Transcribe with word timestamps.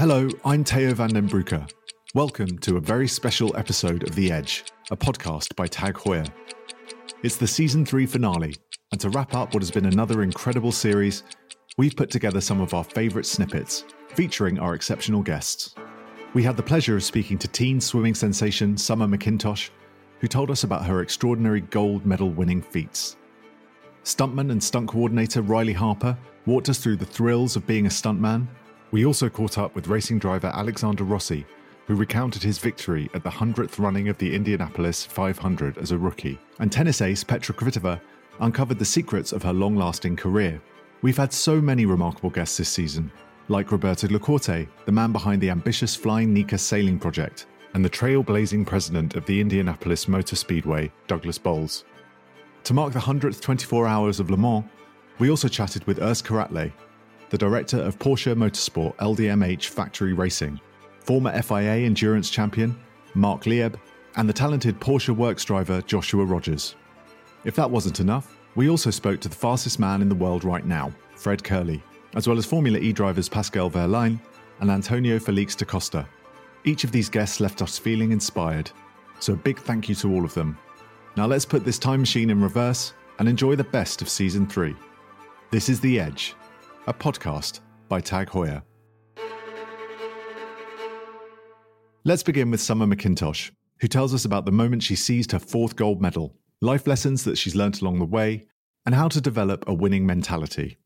Hello, 0.00 0.30
I'm 0.46 0.64
Theo 0.64 0.94
van 0.94 1.10
den 1.10 1.28
Broeke. 1.28 1.70
Welcome 2.14 2.58
to 2.60 2.78
a 2.78 2.80
very 2.80 3.06
special 3.06 3.54
episode 3.54 4.02
of 4.08 4.14
The 4.14 4.32
Edge, 4.32 4.64
a 4.90 4.96
podcast 4.96 5.54
by 5.56 5.66
TAG 5.66 5.94
Heuer. 5.96 6.26
It's 7.22 7.36
the 7.36 7.46
season 7.46 7.84
three 7.84 8.06
finale, 8.06 8.56
and 8.92 9.00
to 9.02 9.10
wrap 9.10 9.34
up 9.34 9.52
what 9.52 9.62
has 9.62 9.70
been 9.70 9.84
another 9.84 10.22
incredible 10.22 10.72
series, 10.72 11.24
we've 11.76 11.94
put 11.94 12.08
together 12.08 12.40
some 12.40 12.62
of 12.62 12.72
our 12.72 12.82
favourite 12.82 13.26
snippets, 13.26 13.84
featuring 14.14 14.58
our 14.58 14.74
exceptional 14.74 15.20
guests. 15.20 15.74
We 16.32 16.44
had 16.44 16.56
the 16.56 16.62
pleasure 16.62 16.96
of 16.96 17.04
speaking 17.04 17.36
to 17.36 17.48
teen 17.48 17.78
swimming 17.78 18.14
sensation 18.14 18.78
Summer 18.78 19.06
McIntosh, 19.06 19.68
who 20.20 20.28
told 20.28 20.50
us 20.50 20.64
about 20.64 20.86
her 20.86 21.02
extraordinary 21.02 21.60
gold 21.60 22.06
medal 22.06 22.30
winning 22.30 22.62
feats. 22.62 23.18
Stuntman 24.04 24.50
and 24.50 24.64
stunt 24.64 24.88
coordinator 24.88 25.42
Riley 25.42 25.74
Harper 25.74 26.16
walked 26.46 26.70
us 26.70 26.78
through 26.78 26.96
the 26.96 27.04
thrills 27.04 27.54
of 27.54 27.66
being 27.66 27.84
a 27.84 27.90
stuntman. 27.90 28.46
We 28.92 29.06
also 29.06 29.28
caught 29.28 29.56
up 29.56 29.74
with 29.74 29.86
racing 29.86 30.18
driver 30.18 30.50
Alexander 30.52 31.04
Rossi, 31.04 31.46
who 31.86 31.94
recounted 31.94 32.42
his 32.42 32.58
victory 32.58 33.08
at 33.14 33.22
the 33.22 33.30
100th 33.30 33.78
running 33.78 34.08
of 34.08 34.18
the 34.18 34.34
Indianapolis 34.34 35.04
500 35.04 35.78
as 35.78 35.92
a 35.92 35.98
rookie. 35.98 36.38
And 36.58 36.70
tennis 36.70 37.00
ace 37.00 37.22
Petra 37.22 37.54
Kvitova 37.54 38.00
uncovered 38.40 38.78
the 38.78 38.84
secrets 38.84 39.32
of 39.32 39.42
her 39.42 39.52
long 39.52 39.76
lasting 39.76 40.16
career. 40.16 40.60
We've 41.02 41.16
had 41.16 41.32
so 41.32 41.60
many 41.60 41.86
remarkable 41.86 42.30
guests 42.30 42.56
this 42.56 42.68
season, 42.68 43.12
like 43.48 43.70
Roberto 43.70 44.08
Lacorte, 44.08 44.68
the 44.86 44.92
man 44.92 45.12
behind 45.12 45.40
the 45.40 45.50
ambitious 45.50 45.94
Flying 45.94 46.32
Nikka 46.34 46.58
sailing 46.58 46.98
project, 46.98 47.46
and 47.74 47.84
the 47.84 47.90
trailblazing 47.90 48.66
president 48.66 49.14
of 49.14 49.24
the 49.26 49.40
Indianapolis 49.40 50.08
Motor 50.08 50.36
Speedway, 50.36 50.90
Douglas 51.06 51.38
Boles. 51.38 51.84
To 52.64 52.74
mark 52.74 52.92
the 52.92 52.98
100th 52.98 53.40
24 53.40 53.86
Hours 53.86 54.20
of 54.20 54.30
Le 54.30 54.36
Mans, 54.36 54.64
we 55.18 55.30
also 55.30 55.48
chatted 55.48 55.86
with 55.86 56.00
Urs 56.00 56.22
Kuratle, 56.22 56.72
the 57.30 57.38
director 57.38 57.78
of 57.78 57.98
Porsche 57.98 58.34
Motorsport 58.34 58.96
LMDh 58.96 59.66
Factory 59.66 60.12
Racing, 60.12 60.60
former 60.98 61.40
FIA 61.42 61.86
endurance 61.86 62.28
champion 62.28 62.78
Marc 63.14 63.46
Lieb, 63.46 63.78
and 64.16 64.28
the 64.28 64.32
talented 64.32 64.78
Porsche 64.80 65.14
works 65.16 65.44
driver 65.44 65.80
Joshua 65.82 66.24
Rogers. 66.24 66.74
If 67.44 67.54
that 67.56 67.70
wasn't 67.70 68.00
enough, 68.00 68.36
we 68.56 68.68
also 68.68 68.90
spoke 68.90 69.20
to 69.20 69.28
the 69.28 69.34
fastest 69.34 69.78
man 69.78 70.02
in 70.02 70.08
the 70.08 70.14
world 70.14 70.44
right 70.44 70.66
now, 70.66 70.92
Fred 71.14 71.42
Kerley, 71.42 71.80
as 72.14 72.26
well 72.26 72.36
as 72.36 72.44
Formula 72.44 72.78
E 72.78 72.92
drivers 72.92 73.28
Pascal 73.28 73.70
Wehrlein 73.70 74.20
and 74.58 74.70
Antonio 74.70 75.18
Felix 75.18 75.54
da 75.54 75.64
Costa. 75.64 76.06
Each 76.64 76.82
of 76.82 76.92
these 76.92 77.08
guests 77.08 77.40
left 77.40 77.62
us 77.62 77.78
feeling 77.78 78.10
inspired, 78.10 78.70
so 79.20 79.34
a 79.34 79.36
big 79.36 79.58
thank 79.60 79.88
you 79.88 79.94
to 79.96 80.12
all 80.12 80.24
of 80.24 80.34
them. 80.34 80.58
Now 81.16 81.26
let's 81.26 81.44
put 81.44 81.64
this 81.64 81.78
time 81.78 82.00
machine 82.00 82.30
in 82.30 82.42
reverse 82.42 82.92
and 83.18 83.28
enjoy 83.28 83.54
the 83.54 83.64
best 83.64 84.02
of 84.02 84.08
season 84.08 84.46
three. 84.46 84.74
This 85.50 85.68
is 85.68 85.80
The 85.80 85.98
Edge, 86.00 86.34
a 86.90 86.92
podcast 86.92 87.60
by 87.88 88.00
TAG 88.00 88.30
Heuer. 88.30 88.62
Let's 92.02 92.24
begin 92.24 92.50
with 92.50 92.60
Summer 92.60 92.84
McIntosh, 92.84 93.52
who 93.80 93.86
tells 93.86 94.12
us 94.12 94.24
about 94.24 94.44
the 94.44 94.50
moment 94.50 94.82
she 94.82 94.96
seized 94.96 95.30
her 95.30 95.38
fourth 95.38 95.76
gold 95.76 96.02
medal, 96.02 96.34
life 96.60 96.88
lessons 96.88 97.22
that 97.24 97.38
she's 97.38 97.54
learnt 97.54 97.80
along 97.80 98.00
the 98.00 98.04
way, 98.04 98.48
and 98.86 98.94
how 98.96 99.06
to 99.06 99.20
develop 99.20 99.62
a 99.68 99.72
winning 99.72 100.04
mentality. 100.04 100.78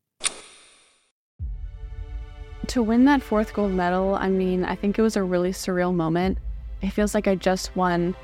To 2.67 2.83
win 2.83 3.05
that 3.05 3.23
fourth 3.23 3.53
gold 3.53 3.71
medal, 3.71 4.13
I 4.13 4.29
mean, 4.29 4.63
I 4.63 4.75
think 4.75 4.99
it 4.99 5.01
was 5.01 5.15
a 5.15 5.23
really 5.23 5.53
surreal 5.53 5.93
moment. 5.93 6.37
It 6.83 6.91
feels 6.91 7.15
like 7.15 7.27
I 7.27 7.33
just 7.33 7.75
won 7.75 8.15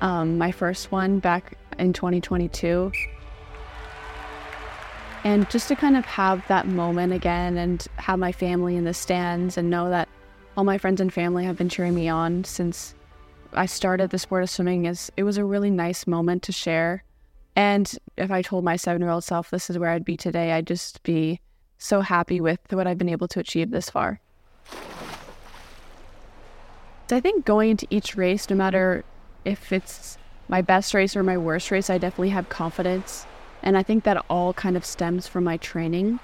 um, 0.00 0.38
my 0.38 0.52
first 0.52 0.90
one 0.90 1.18
back 1.18 1.58
in 1.78 1.92
2022. 1.92 2.92
And 5.26 5.50
just 5.50 5.66
to 5.66 5.74
kind 5.74 5.96
of 5.96 6.04
have 6.04 6.46
that 6.46 6.68
moment 6.68 7.12
again 7.12 7.56
and 7.56 7.84
have 7.96 8.16
my 8.16 8.30
family 8.30 8.76
in 8.76 8.84
the 8.84 8.94
stands 8.94 9.58
and 9.58 9.68
know 9.68 9.90
that 9.90 10.08
all 10.56 10.62
my 10.62 10.78
friends 10.78 11.00
and 11.00 11.12
family 11.12 11.44
have 11.44 11.56
been 11.56 11.68
cheering 11.68 11.96
me 11.96 12.08
on 12.08 12.44
since 12.44 12.94
I 13.52 13.66
started 13.66 14.10
the 14.10 14.20
sport 14.20 14.44
of 14.44 14.50
swimming 14.50 14.84
is 14.84 15.10
it 15.16 15.24
was 15.24 15.36
a 15.36 15.44
really 15.44 15.68
nice 15.68 16.06
moment 16.06 16.44
to 16.44 16.52
share. 16.52 17.02
And 17.56 17.92
if 18.16 18.30
I 18.30 18.40
told 18.40 18.62
my 18.62 18.76
seven 18.76 19.02
year 19.02 19.10
old 19.10 19.24
self 19.24 19.50
this 19.50 19.68
is 19.68 19.80
where 19.80 19.90
I'd 19.90 20.04
be 20.04 20.16
today, 20.16 20.52
I'd 20.52 20.68
just 20.68 21.02
be 21.02 21.40
so 21.76 22.02
happy 22.02 22.40
with 22.40 22.60
what 22.70 22.86
I've 22.86 22.96
been 22.96 23.08
able 23.08 23.26
to 23.26 23.40
achieve 23.40 23.72
this 23.72 23.90
far. 23.90 24.20
I 27.10 27.18
think 27.18 27.44
going 27.44 27.70
into 27.72 27.88
each 27.90 28.16
race, 28.16 28.48
no 28.48 28.54
matter 28.54 29.04
if 29.44 29.72
it's 29.72 30.18
my 30.48 30.62
best 30.62 30.94
race 30.94 31.16
or 31.16 31.24
my 31.24 31.36
worst 31.36 31.72
race, 31.72 31.90
I 31.90 31.98
definitely 31.98 32.28
have 32.28 32.48
confidence. 32.48 33.26
And 33.62 33.76
I 33.76 33.82
think 33.82 34.04
that 34.04 34.24
all 34.28 34.52
kind 34.52 34.76
of 34.76 34.84
stems 34.84 35.26
from 35.26 35.44
my 35.44 35.56
training. 35.56 36.20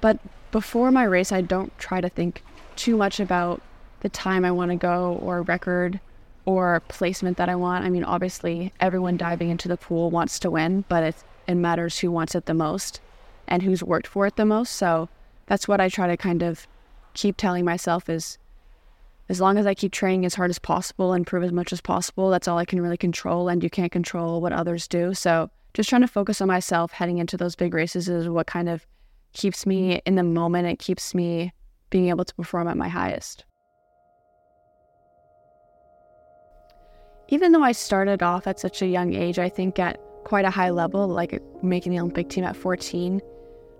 But 0.00 0.18
before 0.50 0.90
my 0.90 1.04
race, 1.04 1.32
I 1.32 1.40
don't 1.40 1.76
try 1.78 2.00
to 2.00 2.08
think 2.08 2.42
too 2.76 2.96
much 2.96 3.20
about 3.20 3.60
the 4.00 4.08
time 4.08 4.44
I 4.44 4.50
want 4.50 4.70
to 4.70 4.76
go 4.76 5.18
or 5.22 5.42
record 5.42 6.00
or 6.44 6.80
placement 6.88 7.36
that 7.36 7.48
I 7.48 7.56
want. 7.56 7.84
I 7.84 7.90
mean, 7.90 8.04
obviously, 8.04 8.72
everyone 8.80 9.16
diving 9.16 9.50
into 9.50 9.68
the 9.68 9.76
pool 9.76 10.10
wants 10.10 10.38
to 10.40 10.50
win, 10.50 10.84
but 10.88 11.02
it, 11.02 11.16
it 11.46 11.56
matters 11.56 11.98
who 11.98 12.10
wants 12.10 12.34
it 12.34 12.46
the 12.46 12.54
most 12.54 13.00
and 13.46 13.62
who's 13.62 13.82
worked 13.82 14.06
for 14.06 14.26
it 14.26 14.36
the 14.36 14.44
most. 14.44 14.72
So 14.72 15.08
that's 15.46 15.68
what 15.68 15.80
I 15.80 15.88
try 15.88 16.06
to 16.06 16.16
kind 16.16 16.42
of 16.42 16.66
keep 17.14 17.36
telling 17.36 17.64
myself 17.64 18.08
is 18.08 18.38
as 19.28 19.40
long 19.40 19.58
as 19.58 19.66
I 19.66 19.74
keep 19.74 19.92
training 19.92 20.24
as 20.24 20.36
hard 20.36 20.50
as 20.50 20.58
possible 20.58 21.12
and 21.12 21.26
prove 21.26 21.42
as 21.42 21.52
much 21.52 21.72
as 21.72 21.80
possible, 21.80 22.30
that's 22.30 22.48
all 22.48 22.56
I 22.56 22.64
can 22.64 22.80
really 22.80 22.96
control. 22.96 23.48
And 23.48 23.62
you 23.62 23.68
can't 23.68 23.92
control 23.92 24.40
what 24.40 24.52
others 24.52 24.88
do. 24.88 25.12
So 25.12 25.50
just 25.74 25.88
trying 25.88 26.02
to 26.02 26.08
focus 26.08 26.40
on 26.40 26.48
myself 26.48 26.92
heading 26.92 27.18
into 27.18 27.36
those 27.36 27.54
big 27.54 27.74
races 27.74 28.08
is 28.08 28.28
what 28.28 28.46
kind 28.46 28.68
of 28.68 28.86
keeps 29.32 29.66
me 29.66 30.00
in 30.06 30.14
the 30.14 30.22
moment. 30.22 30.66
It 30.66 30.78
keeps 30.78 31.14
me 31.14 31.52
being 31.90 32.08
able 32.08 32.24
to 32.24 32.34
perform 32.34 32.68
at 32.68 32.76
my 32.76 32.88
highest. 32.88 33.44
Even 37.28 37.52
though 37.52 37.62
I 37.62 37.72
started 37.72 38.22
off 38.22 38.46
at 38.46 38.58
such 38.58 38.80
a 38.80 38.86
young 38.86 39.14
age, 39.14 39.38
I 39.38 39.48
think 39.48 39.78
at 39.78 40.00
quite 40.24 40.46
a 40.46 40.50
high 40.50 40.70
level, 40.70 41.06
like 41.06 41.42
making 41.62 41.92
the 41.92 42.00
Olympic 42.00 42.30
team 42.30 42.44
at 42.44 42.56
14, 42.56 43.20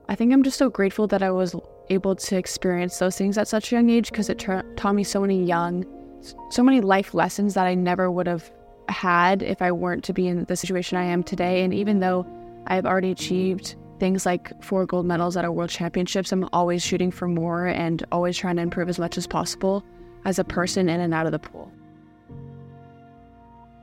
I 0.08 0.14
think 0.14 0.32
I'm 0.32 0.42
just 0.42 0.58
so 0.58 0.68
grateful 0.68 1.06
that 1.08 1.22
I 1.22 1.30
was 1.30 1.54
able 1.90 2.14
to 2.14 2.36
experience 2.36 2.98
those 2.98 3.16
things 3.16 3.38
at 3.38 3.48
such 3.48 3.72
a 3.72 3.76
young 3.76 3.88
age 3.90 4.10
because 4.10 4.28
it 4.28 4.38
tra- 4.38 4.64
taught 4.76 4.94
me 4.94 5.04
so 5.04 5.20
many 5.20 5.42
young, 5.42 5.84
so 6.50 6.62
many 6.62 6.80
life 6.80 7.14
lessons 7.14 7.54
that 7.54 7.66
I 7.66 7.74
never 7.74 8.10
would 8.10 8.26
have 8.26 8.50
had 8.88 9.42
if 9.42 9.62
I 9.62 9.72
weren't 9.72 10.04
to 10.04 10.12
be 10.12 10.26
in 10.26 10.44
the 10.44 10.56
situation 10.56 10.98
I 10.98 11.04
am 11.04 11.22
today. 11.22 11.64
And 11.64 11.72
even 11.74 12.00
though 12.00 12.26
I've 12.66 12.86
already 12.86 13.10
achieved 13.10 13.76
things 13.98 14.24
like 14.24 14.62
four 14.62 14.86
gold 14.86 15.06
medals 15.06 15.36
at 15.36 15.44
our 15.44 15.52
world 15.52 15.70
championships, 15.70 16.32
I'm 16.32 16.48
always 16.52 16.82
shooting 16.82 17.10
for 17.10 17.28
more 17.28 17.66
and 17.66 18.04
always 18.12 18.36
trying 18.36 18.56
to 18.56 18.62
improve 18.62 18.88
as 18.88 18.98
much 18.98 19.18
as 19.18 19.26
possible 19.26 19.84
as 20.24 20.38
a 20.38 20.44
person 20.44 20.88
in 20.88 21.00
and 21.00 21.14
out 21.14 21.26
of 21.26 21.32
the 21.32 21.38
pool. 21.38 21.70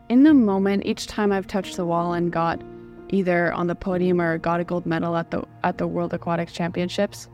In 0.09 0.23
the 0.23 0.33
moment, 0.33 0.85
each 0.85 1.07
time 1.07 1.31
I've 1.31 1.47
touched 1.47 1.77
the 1.77 1.85
wall 1.85 2.13
and 2.13 2.31
got 2.31 2.61
either 3.09 3.51
on 3.53 3.67
the 3.67 3.75
podium 3.75 4.21
or 4.21 4.37
got 4.37 4.59
a 4.59 4.63
gold 4.63 4.85
medal 4.85 5.15
at 5.15 5.31
the 5.31 5.43
at 5.63 5.77
the 5.77 5.87
World 5.87 6.13
Aquatics 6.13 6.53
Championships, 6.53 7.27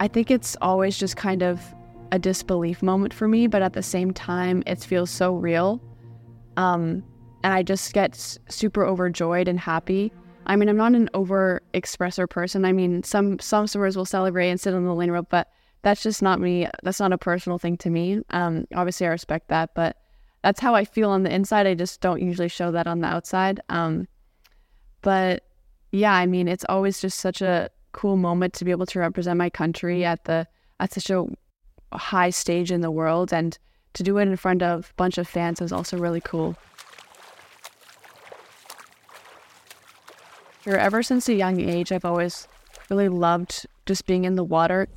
I 0.00 0.08
think 0.08 0.30
it's 0.30 0.56
always 0.60 0.98
just 0.98 1.16
kind 1.16 1.42
of 1.42 1.62
a 2.12 2.18
disbelief 2.18 2.82
moment 2.82 3.14
for 3.14 3.28
me, 3.28 3.46
but 3.46 3.62
at 3.62 3.72
the 3.72 3.82
same 3.82 4.12
time, 4.12 4.62
it 4.66 4.80
feels 4.80 5.10
so 5.10 5.34
real. 5.34 5.80
Um, 6.56 7.02
and 7.42 7.52
I 7.52 7.62
just 7.62 7.92
get 7.92 8.16
super 8.48 8.84
overjoyed 8.84 9.48
and 9.48 9.58
happy. 9.58 10.12
I 10.46 10.56
mean, 10.56 10.68
I'm 10.68 10.76
not 10.76 10.94
an 10.94 11.08
over 11.14 11.62
expressor 11.74 12.28
person. 12.28 12.64
I 12.64 12.72
mean, 12.72 13.02
some 13.02 13.38
some 13.38 13.66
swimmers 13.66 13.96
will 13.96 14.04
celebrate 14.04 14.50
and 14.50 14.60
sit 14.60 14.74
on 14.74 14.84
the 14.84 14.94
lane 14.94 15.10
rope, 15.10 15.28
but 15.30 15.48
that's 15.82 16.02
just 16.02 16.22
not 16.22 16.40
me. 16.40 16.68
That's 16.82 17.00
not 17.00 17.12
a 17.12 17.18
personal 17.18 17.58
thing 17.58 17.76
to 17.78 17.90
me. 17.90 18.20
Um, 18.30 18.66
obviously, 18.74 19.06
I 19.06 19.10
respect 19.10 19.48
that, 19.48 19.74
but 19.74 19.96
that's 20.42 20.60
how 20.60 20.74
I 20.74 20.84
feel 20.84 21.10
on 21.10 21.22
the 21.22 21.34
inside. 21.34 21.66
I 21.66 21.74
just 21.74 22.00
don't 22.00 22.22
usually 22.22 22.48
show 22.48 22.72
that 22.72 22.86
on 22.86 23.00
the 23.00 23.08
outside. 23.08 23.60
Um, 23.68 24.08
but 25.02 25.44
yeah, 25.92 26.14
I 26.14 26.26
mean, 26.26 26.48
it's 26.48 26.64
always 26.68 27.00
just 27.00 27.18
such 27.18 27.42
a 27.42 27.70
cool 27.92 28.16
moment 28.16 28.54
to 28.54 28.64
be 28.64 28.70
able 28.70 28.86
to 28.86 29.00
represent 29.00 29.38
my 29.38 29.50
country 29.50 30.04
at 30.04 30.24
the 30.24 30.46
at 30.78 30.92
such 30.92 31.10
a 31.10 31.26
high 31.92 32.30
stage 32.30 32.70
in 32.70 32.80
the 32.80 32.90
world 32.90 33.32
and 33.32 33.58
to 33.94 34.02
do 34.02 34.18
it 34.18 34.22
in 34.22 34.36
front 34.36 34.62
of 34.62 34.90
a 34.90 34.94
bunch 34.94 35.18
of 35.18 35.28
fans 35.28 35.60
is 35.60 35.72
also 35.72 35.98
really 35.98 36.20
cool. 36.20 36.56
Sure, 40.62 40.76
ever 40.76 41.02
since 41.02 41.26
a 41.28 41.34
young 41.34 41.58
age, 41.58 41.90
I've 41.90 42.04
always 42.04 42.46
really 42.90 43.08
loved 43.08 43.66
just 43.86 44.06
being 44.06 44.24
in 44.24 44.34
the 44.34 44.44
water 44.44 44.88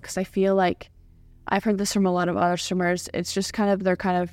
because 0.00 0.16
I 0.16 0.22
feel 0.22 0.54
like 0.54 0.88
I've 1.48 1.64
heard 1.64 1.78
this 1.78 1.92
from 1.92 2.06
a 2.06 2.12
lot 2.12 2.28
of 2.28 2.36
other 2.36 2.56
swimmers. 2.56 3.08
It's 3.12 3.32
just 3.32 3.52
kind 3.52 3.70
of 3.70 3.82
their 3.82 3.96
kind 3.96 4.22
of 4.22 4.30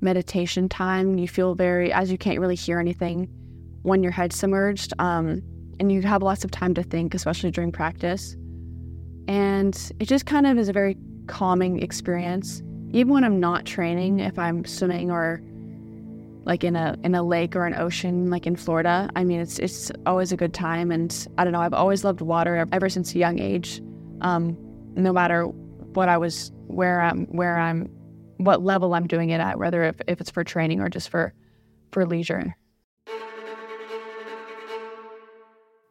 meditation 0.00 0.68
time. 0.68 1.18
You 1.18 1.28
feel 1.28 1.54
very, 1.54 1.92
as 1.92 2.10
you 2.10 2.18
can't 2.18 2.40
really 2.40 2.56
hear 2.56 2.80
anything 2.80 3.28
when 3.82 4.02
your 4.02 4.10
head's 4.10 4.34
submerged. 4.34 4.92
Um, 4.98 5.40
and 5.78 5.92
you 5.92 6.02
have 6.02 6.20
lots 6.20 6.44
of 6.44 6.50
time 6.50 6.74
to 6.74 6.82
think, 6.82 7.14
especially 7.14 7.52
during 7.52 7.70
practice. 7.70 8.36
And 9.28 9.92
it 10.00 10.06
just 10.06 10.26
kind 10.26 10.48
of 10.48 10.58
is 10.58 10.68
a 10.68 10.72
very 10.72 10.96
calming 11.28 11.80
experience. 11.80 12.60
Even 12.90 13.12
when 13.12 13.22
I'm 13.24 13.38
not 13.38 13.66
training, 13.66 14.18
if 14.18 14.36
I'm 14.36 14.64
swimming 14.64 15.12
or 15.12 15.42
like 16.44 16.64
in 16.64 16.76
a 16.76 16.96
in 17.04 17.14
a 17.14 17.22
lake 17.22 17.54
or 17.54 17.66
an 17.66 17.74
ocean 17.74 18.30
like 18.30 18.46
in 18.46 18.56
Florida, 18.56 19.10
I 19.16 19.24
mean 19.24 19.40
it's 19.40 19.58
it's 19.58 19.90
always 20.06 20.32
a 20.32 20.36
good 20.36 20.54
time 20.54 20.90
and 20.90 21.28
I 21.38 21.44
don't 21.44 21.52
know, 21.52 21.60
I've 21.60 21.74
always 21.74 22.04
loved 22.04 22.20
water 22.20 22.66
ever 22.72 22.88
since 22.88 23.14
a 23.14 23.18
young 23.18 23.38
age. 23.38 23.82
Um, 24.20 24.56
no 24.94 25.12
matter 25.12 25.44
what 25.94 26.08
I 26.08 26.18
was 26.18 26.52
where 26.66 27.00
I'm 27.00 27.26
where 27.26 27.58
I'm 27.58 27.88
what 28.38 28.62
level 28.62 28.94
I'm 28.94 29.06
doing 29.06 29.30
it 29.30 29.40
at, 29.40 29.58
whether 29.58 29.84
if, 29.84 29.96
if 30.08 30.20
it's 30.20 30.30
for 30.30 30.44
training 30.44 30.80
or 30.80 30.88
just 30.88 31.08
for 31.08 31.32
for 31.92 32.06
leisure. 32.06 32.56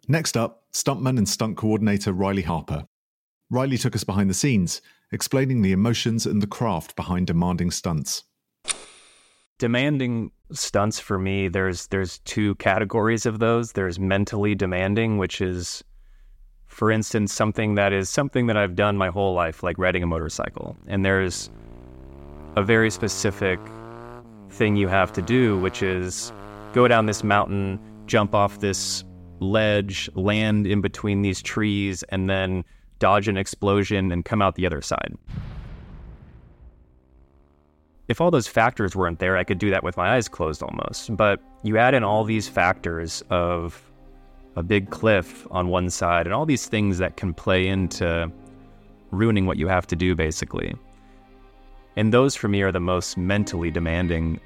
Next 0.07 0.35
up, 0.35 0.63
stuntman 0.73 1.17
and 1.17 1.29
stunt 1.29 1.57
coordinator 1.57 2.11
Riley 2.11 2.41
Harper. 2.41 2.87
Riley 3.49 3.77
took 3.77 3.95
us 3.95 4.03
behind 4.03 4.29
the 4.29 4.33
scenes, 4.33 4.81
explaining 5.11 5.61
the 5.61 5.71
emotions 5.71 6.25
and 6.25 6.41
the 6.41 6.47
craft 6.47 6.95
behind 6.95 7.27
demanding 7.27 7.71
stunts. 7.71 8.23
Demanding 9.61 10.31
stunts 10.51 10.99
for 10.99 11.19
me, 11.19 11.47
there's 11.47 11.85
there's 11.85 12.17
two 12.25 12.55
categories 12.55 13.27
of 13.27 13.37
those. 13.37 13.73
There's 13.73 13.99
mentally 13.99 14.55
demanding, 14.55 15.19
which 15.19 15.39
is 15.39 15.83
for 16.65 16.89
instance, 16.89 17.31
something 17.31 17.75
that 17.75 17.93
is 17.93 18.09
something 18.09 18.47
that 18.47 18.57
I've 18.57 18.75
done 18.75 18.97
my 18.97 19.09
whole 19.09 19.35
life, 19.35 19.61
like 19.61 19.77
riding 19.77 20.01
a 20.01 20.07
motorcycle. 20.07 20.75
And 20.87 21.05
there's 21.05 21.51
a 22.55 22.63
very 22.63 22.89
specific 22.89 23.59
thing 24.49 24.77
you 24.77 24.87
have 24.87 25.13
to 25.13 25.21
do, 25.21 25.59
which 25.59 25.83
is 25.83 26.33
go 26.73 26.87
down 26.87 27.05
this 27.05 27.23
mountain, 27.23 27.79
jump 28.07 28.33
off 28.33 28.61
this 28.61 29.03
ledge, 29.41 30.09
land 30.15 30.65
in 30.65 30.81
between 30.81 31.21
these 31.21 31.39
trees, 31.39 32.01
and 32.09 32.27
then 32.27 32.63
dodge 32.97 33.27
an 33.27 33.37
explosion 33.37 34.11
and 34.11 34.25
come 34.25 34.41
out 34.41 34.55
the 34.55 34.65
other 34.65 34.81
side. 34.81 35.15
If 38.11 38.19
all 38.19 38.29
those 38.29 38.45
factors 38.45 38.93
weren't 38.93 39.19
there, 39.19 39.37
I 39.37 39.45
could 39.45 39.57
do 39.57 39.69
that 39.69 39.85
with 39.85 39.95
my 39.95 40.15
eyes 40.15 40.27
closed 40.27 40.61
almost. 40.61 41.15
But 41.15 41.39
you 41.63 41.77
add 41.77 41.93
in 41.93 42.03
all 42.03 42.25
these 42.25 42.49
factors 42.49 43.23
of 43.29 43.81
a 44.57 44.61
big 44.61 44.89
cliff 44.89 45.47
on 45.49 45.69
one 45.69 45.89
side, 45.89 46.27
and 46.27 46.33
all 46.33 46.45
these 46.45 46.67
things 46.67 46.97
that 46.97 47.15
can 47.15 47.33
play 47.33 47.65
into 47.65 48.29
ruining 49.11 49.45
what 49.45 49.55
you 49.55 49.69
have 49.69 49.87
to 49.87 49.95
do, 49.95 50.13
basically. 50.13 50.75
And 51.95 52.13
those 52.13 52.35
for 52.35 52.49
me 52.49 52.61
are 52.63 52.71
the 52.73 52.81
most 52.81 53.17
mentally 53.17 53.71
demanding 53.71 54.41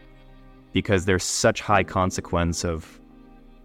because 0.71 1.05
there's 1.05 1.23
such 1.23 1.59
high 1.59 1.83
consequence 1.83 2.63
of 2.63 2.99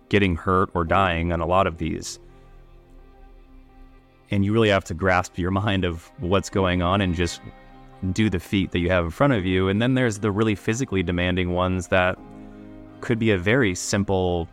getting 0.08 0.34
hurt 0.34 0.70
or 0.72 0.82
dying 0.82 1.30
on 1.30 1.42
a 1.42 1.46
lot 1.46 1.66
of 1.66 1.76
these. 1.76 2.18
And 4.30 4.46
you 4.46 4.54
really 4.54 4.70
have 4.70 4.84
to 4.84 4.94
grasp 4.94 5.36
your 5.36 5.50
mind 5.66 5.84
of 5.84 6.10
what's 6.20 6.48
going 6.48 6.80
on 6.80 7.02
and 7.02 7.14
just 7.14 7.42
do 8.12 8.30
the 8.30 8.40
feat 8.40 8.70
that 8.72 8.78
you 8.78 8.88
have 8.90 9.04
in 9.04 9.10
front 9.10 9.32
of 9.32 9.44
you. 9.44 9.68
And 9.68 9.80
then 9.80 9.94
there's 9.94 10.18
the 10.18 10.30
really 10.30 10.54
physically 10.54 11.02
demanding 11.02 11.52
ones 11.52 11.88
that 11.88 12.18
could 13.00 13.18
be 13.18 13.30
a 13.30 13.38
very 13.38 13.74
simple 13.74 14.48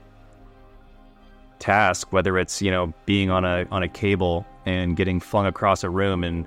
task, 1.59 2.11
whether 2.13 2.37
it's 2.37 2.61
you 2.61 2.71
know 2.71 2.93
being 3.05 3.29
on 3.29 3.45
a 3.45 3.65
on 3.71 3.83
a 3.83 3.87
cable 3.87 4.45
and 4.65 4.95
getting 4.95 5.19
flung 5.19 5.45
across 5.45 5.83
a 5.83 5.89
room 5.89 6.23
and 6.23 6.45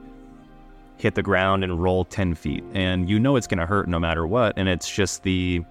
hit 0.98 1.14
the 1.14 1.22
ground 1.22 1.64
and 1.64 1.82
roll 1.82 2.04
ten 2.04 2.34
feet, 2.34 2.64
and 2.74 3.08
you 3.08 3.18
know 3.18 3.36
it's 3.36 3.46
going 3.46 3.58
to 3.58 3.66
hurt 3.66 3.88
no 3.88 3.98
matter 3.98 4.26
what, 4.26 4.52
and 4.56 4.68
it's 4.68 4.88
just 4.88 5.22
the 5.22 5.62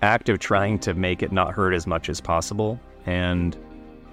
act 0.00 0.28
of 0.28 0.38
trying 0.38 0.78
to 0.80 0.94
make 0.94 1.22
it 1.22 1.30
not 1.30 1.52
hurt 1.52 1.72
as 1.72 1.86
much 1.86 2.08
as 2.08 2.20
possible, 2.20 2.78
and 3.06 3.56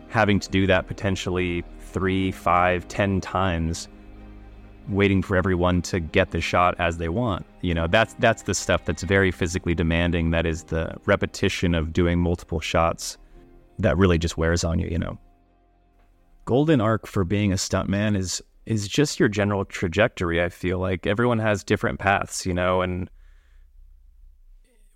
having 0.10 0.40
to 0.40 0.50
do 0.50 0.68
that 0.68 0.88
potentially 0.88 1.64
three, 1.80 2.32
five, 2.32 2.88
ten 2.88 3.22
times 3.22 3.88
waiting 4.90 5.22
for 5.22 5.36
everyone 5.36 5.82
to 5.84 6.00
get 6.00 6.32
the 6.32 6.42
shot 6.42 6.76
as 6.80 6.98
they 6.98 7.10
want. 7.10 7.46
You 7.62 7.74
know, 7.74 7.88
that's 7.88 8.14
that's 8.16 8.44
the 8.44 8.54
stuff 8.54 8.86
that's 8.86 9.04
very 9.04 9.32
physically 9.32 9.76
demanding. 9.76 10.32
That 10.32 10.46
is 10.46 10.64
the 10.66 10.96
repetition 11.06 11.76
of 11.76 11.94
doing 11.94 12.20
multiple 12.20 12.60
shots 12.60 13.18
that 13.78 13.98
really 13.98 14.18
just 14.18 14.38
wears 14.38 14.64
on 14.64 14.80
you, 14.80 14.88
you 14.90 14.98
know. 14.98 15.18
Golden 16.46 16.82
arc 16.82 17.08
for 17.08 17.24
being 17.24 17.52
a 17.52 17.56
stuntman 17.56 18.18
is 18.18 18.42
is 18.66 18.88
just 18.88 19.20
your 19.20 19.30
general 19.30 19.66
trajectory. 19.66 20.42
I 20.42 20.50
feel 20.50 20.80
like 20.80 21.08
everyone 21.08 21.40
has 21.40 21.64
different 21.64 22.00
paths, 22.00 22.46
you 22.46 22.54
know, 22.54 22.82
and 22.82 23.10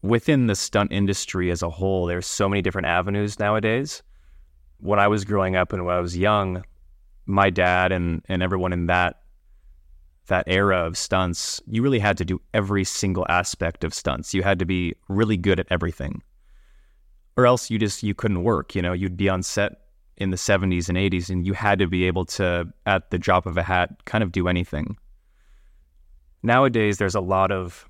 within 0.02 0.48
the 0.48 0.56
stunt 0.56 0.92
industry 0.92 1.50
as 1.50 1.64
a 1.64 1.70
whole, 1.70 2.06
there's 2.06 2.28
so 2.28 2.48
many 2.50 2.62
different 2.62 2.88
avenues 2.88 3.40
nowadays. 3.40 4.04
When 4.80 5.00
I 5.00 5.08
was 5.08 5.24
growing 5.24 5.56
up 5.56 5.72
and 5.74 5.86
when 5.86 5.96
I 5.96 6.02
was 6.02 6.18
young, 6.18 6.64
my 7.26 7.50
dad 7.50 7.92
and 7.92 8.22
and 8.28 8.44
everyone 8.44 8.74
in 8.74 8.88
that 8.88 9.23
that 10.28 10.46
era 10.48 10.78
of 10.78 10.98
stunts, 10.98 11.62
you 11.68 11.82
really 11.82 12.00
had 12.00 12.18
to 12.18 12.26
do 12.26 12.42
every 12.54 12.84
single 12.84 13.26
aspect 13.30 13.84
of 13.84 13.94
stunts. 13.94 14.34
You 14.34 14.44
had 14.44 14.60
to 14.60 14.66
be 14.66 14.96
really 15.10 15.38
good 15.38 15.60
at 15.60 15.68
everything 15.70 16.22
or 17.36 17.46
else 17.46 17.70
you 17.70 17.80
just 17.80 18.04
you 18.04 18.14
couldn't 18.14 18.44
work. 18.44 18.76
You 18.76 18.82
know, 18.82 18.94
you'd 18.94 19.18
be 19.18 19.30
on 19.30 19.44
set 19.44 19.74
in 20.18 20.30
the 20.30 20.38
70s 20.38 20.90
and 20.90 20.98
80s, 20.98 21.30
and 21.30 21.46
you 21.46 21.54
had 21.54 21.80
to 21.80 21.88
be 21.88 22.06
able 22.06 22.26
to, 22.26 22.72
at 22.86 23.10
the 23.10 23.18
drop 23.18 23.46
of 23.46 23.58
a 23.58 23.64
hat, 23.64 24.06
kind 24.06 24.24
of 24.24 24.32
do 24.32 24.48
anything. 24.48 24.98
Nowadays, 26.44 26.98
there's 26.98 27.16
a 27.16 27.22
lot 27.22 27.52
of 27.52 27.90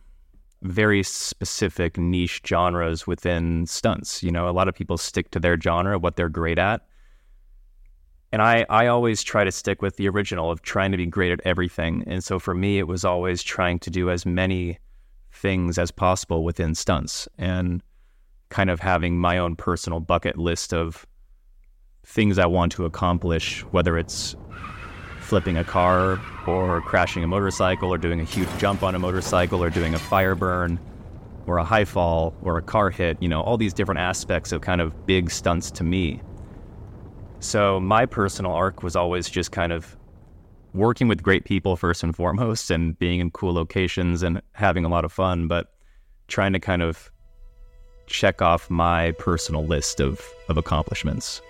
very 0.62 1.04
specific 1.04 1.98
niche 1.98 2.42
genres 2.48 3.06
within 3.06 3.66
stunts. 3.66 4.24
You 4.24 4.32
know, 4.32 4.48
a 4.48 4.52
lot 4.52 4.70
of 4.70 4.76
people 4.76 4.98
stick 4.98 5.32
to 5.32 5.40
their 5.40 5.60
genre, 5.60 6.00
what 6.00 6.16
they're 6.16 6.30
great 6.30 6.58
at. 6.58 6.86
And 8.34 8.42
I, 8.42 8.66
I 8.68 8.88
always 8.88 9.22
try 9.22 9.44
to 9.44 9.52
stick 9.52 9.84
with 9.84 9.98
the 9.98 10.10
original 10.10 10.50
of 10.50 10.64
trying 10.64 10.92
to 10.92 10.98
be 10.98 11.06
great 11.06 11.32
at 11.32 11.40
everything. 11.46 12.04
And 12.08 12.24
so 12.24 12.40
for 12.40 12.56
me, 12.56 12.80
it 12.80 12.88
was 12.88 13.06
always 13.06 13.44
trying 13.44 13.78
to 13.80 13.92
do 13.92 14.10
as 14.10 14.26
many 14.26 14.80
things 15.32 15.78
as 15.78 15.92
possible 15.92 16.44
within 16.44 16.74
stunts. 16.74 17.28
And 17.38 17.84
kind 18.50 18.72
of 18.72 18.80
having 18.80 19.20
my 19.20 19.38
own 19.38 19.56
personal 19.56 20.00
bucket 20.00 20.38
list 20.38 20.74
of 20.74 21.06
things 22.06 22.40
I 22.40 22.48
want 22.48 22.72
to 22.74 22.86
accomplish, 22.86 23.62
whether 23.72 24.00
it's 24.00 24.36
flipping 25.22 25.58
a 25.58 25.64
car 25.64 26.20
or 26.48 26.82
crashing 26.82 27.24
a 27.24 27.28
motorcycle 27.28 27.94
or 27.94 28.00
doing 28.00 28.20
a 28.20 28.24
huge 28.24 28.50
jump 28.58 28.82
on 28.82 28.96
a 28.96 29.00
motorcycle 29.00 29.64
or 29.64 29.70
doing 29.70 29.94
a 29.94 30.00
fire 30.00 30.34
burn 30.34 30.80
or 31.46 31.60
a 31.60 31.64
high 31.64 31.86
fall 31.86 32.34
or 32.42 32.58
a 32.58 32.64
car 32.64 32.90
hit, 32.90 33.22
you 33.22 33.30
know, 33.30 33.42
all 33.42 33.58
these 33.58 33.76
different 33.76 34.00
aspects 34.00 34.52
of 34.52 34.62
kind 34.62 34.82
of 34.82 35.06
big 35.06 35.30
stunts 35.30 35.70
to 35.70 35.84
me. 35.84 36.20
So 37.44 37.78
my 37.78 38.06
personal 38.06 38.54
arc 38.54 38.84
was 38.84 38.96
always 38.96 39.30
just 39.30 39.52
kind 39.52 39.74
of 39.74 39.98
working 40.74 41.10
with 41.10 41.22
great 41.22 41.44
people 41.44 41.76
first 41.76 42.02
and 42.02 42.16
foremost 42.16 42.72
and 42.72 42.98
being 42.98 43.20
in 43.20 43.32
cool 43.32 43.54
locations 43.54 44.24
and 44.24 44.42
having 44.54 44.86
a 44.86 44.90
lot 44.90 45.04
of 45.04 45.12
fun, 45.12 45.50
but 45.50 45.74
trying 46.30 46.54
to 46.54 46.60
kind 46.60 46.82
of 46.82 47.12
check 48.08 48.42
off 48.42 48.70
my 48.70 49.12
personal 49.20 49.66
list 49.66 50.00
of, 50.00 50.26
of 50.48 50.58
accomplishments. 50.58 51.42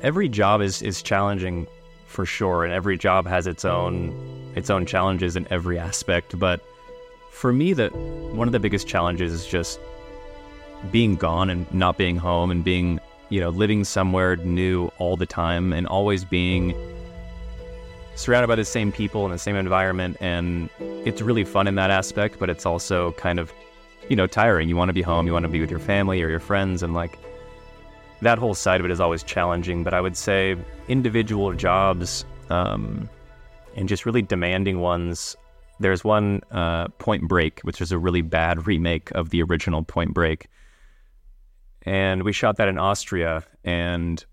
Every 0.00 0.28
job 0.28 0.60
is, 0.62 0.80
is 0.80 1.02
challenging 1.02 1.66
for 2.06 2.24
sure, 2.24 2.64
and 2.64 2.72
every 2.72 2.96
job 2.96 3.26
has 3.26 3.48
its 3.48 3.64
own 3.64 4.14
its 4.54 4.70
own 4.70 4.86
challenges 4.86 5.34
in 5.34 5.48
every 5.50 5.76
aspect. 5.76 6.38
But 6.38 6.60
for 7.32 7.52
me, 7.52 7.72
that 7.72 7.92
one 7.96 8.46
of 8.46 8.52
the 8.52 8.60
biggest 8.60 8.86
challenges 8.86 9.32
is 9.32 9.44
just 9.44 9.80
being 10.90 11.16
gone 11.16 11.50
and 11.50 11.72
not 11.72 11.96
being 11.96 12.16
home 12.16 12.50
and 12.50 12.64
being, 12.64 13.00
you 13.28 13.40
know, 13.40 13.50
living 13.50 13.84
somewhere 13.84 14.36
new 14.36 14.90
all 14.98 15.16
the 15.16 15.26
time 15.26 15.72
and 15.72 15.86
always 15.86 16.24
being 16.24 16.74
surrounded 18.16 18.46
by 18.46 18.54
the 18.54 18.64
same 18.64 18.92
people 18.92 19.24
in 19.24 19.32
the 19.32 19.38
same 19.38 19.56
environment. 19.56 20.16
And 20.20 20.68
it's 21.04 21.20
really 21.20 21.44
fun 21.44 21.66
in 21.66 21.74
that 21.76 21.90
aspect 21.90 22.38
but 22.38 22.48
it's 22.50 22.66
also 22.66 23.12
kind 23.12 23.38
of 23.38 23.52
you 24.08 24.16
know 24.16 24.26
tiring. 24.26 24.68
You 24.68 24.76
want 24.76 24.88
to 24.88 24.92
be 24.92 25.02
home 25.02 25.26
you 25.26 25.32
want 25.32 25.44
to 25.44 25.48
be 25.48 25.60
with 25.60 25.70
your 25.70 25.80
family 25.80 26.22
or 26.22 26.28
your 26.28 26.40
friends 26.40 26.82
and 26.82 26.94
like 26.94 27.18
that 28.22 28.38
whole 28.38 28.54
side 28.54 28.80
of 28.80 28.86
it 28.86 28.92
is 28.92 29.00
always 29.00 29.22
challenging. 29.22 29.84
But 29.84 29.94
i 29.94 30.00
would 30.00 30.16
say 30.16 30.56
individual 30.88 31.52
jobs 31.52 32.24
um, 32.50 33.08
and 33.76 33.88
just 33.88 34.06
really 34.06 34.22
demanding 34.22 34.80
ones. 34.80 35.36
There's 35.80 36.04
one 36.04 36.40
uh, 36.52 36.88
point 36.98 37.26
break 37.26 37.60
which 37.62 37.80
is 37.80 37.90
a 37.90 37.98
really 37.98 38.22
bad 38.22 38.66
remake 38.66 39.10
of 39.12 39.30
the 39.30 39.42
original 39.42 39.82
point 39.82 40.14
break 40.14 40.46
and 41.84 42.22
we 42.22 42.32
shot 42.32 42.56
that 42.56 42.68
in 42.68 42.78
austria 42.78 43.44
and 43.64 44.24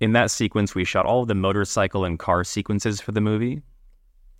in 0.00 0.12
that 0.12 0.30
sequence, 0.30 0.74
we 0.74 0.84
shot 0.84 1.06
all 1.06 1.22
of 1.22 1.28
the 1.28 1.34
motorcycle 1.34 2.04
and 2.04 2.18
car 2.18 2.44
sequences 2.44 3.00
for 3.00 3.12
the 3.12 3.20
movie, 3.20 3.62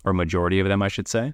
or 0.05 0.13
majority 0.13 0.59
of 0.59 0.67
them, 0.67 0.81
I 0.81 0.87
should 0.87 1.07
say. 1.07 1.33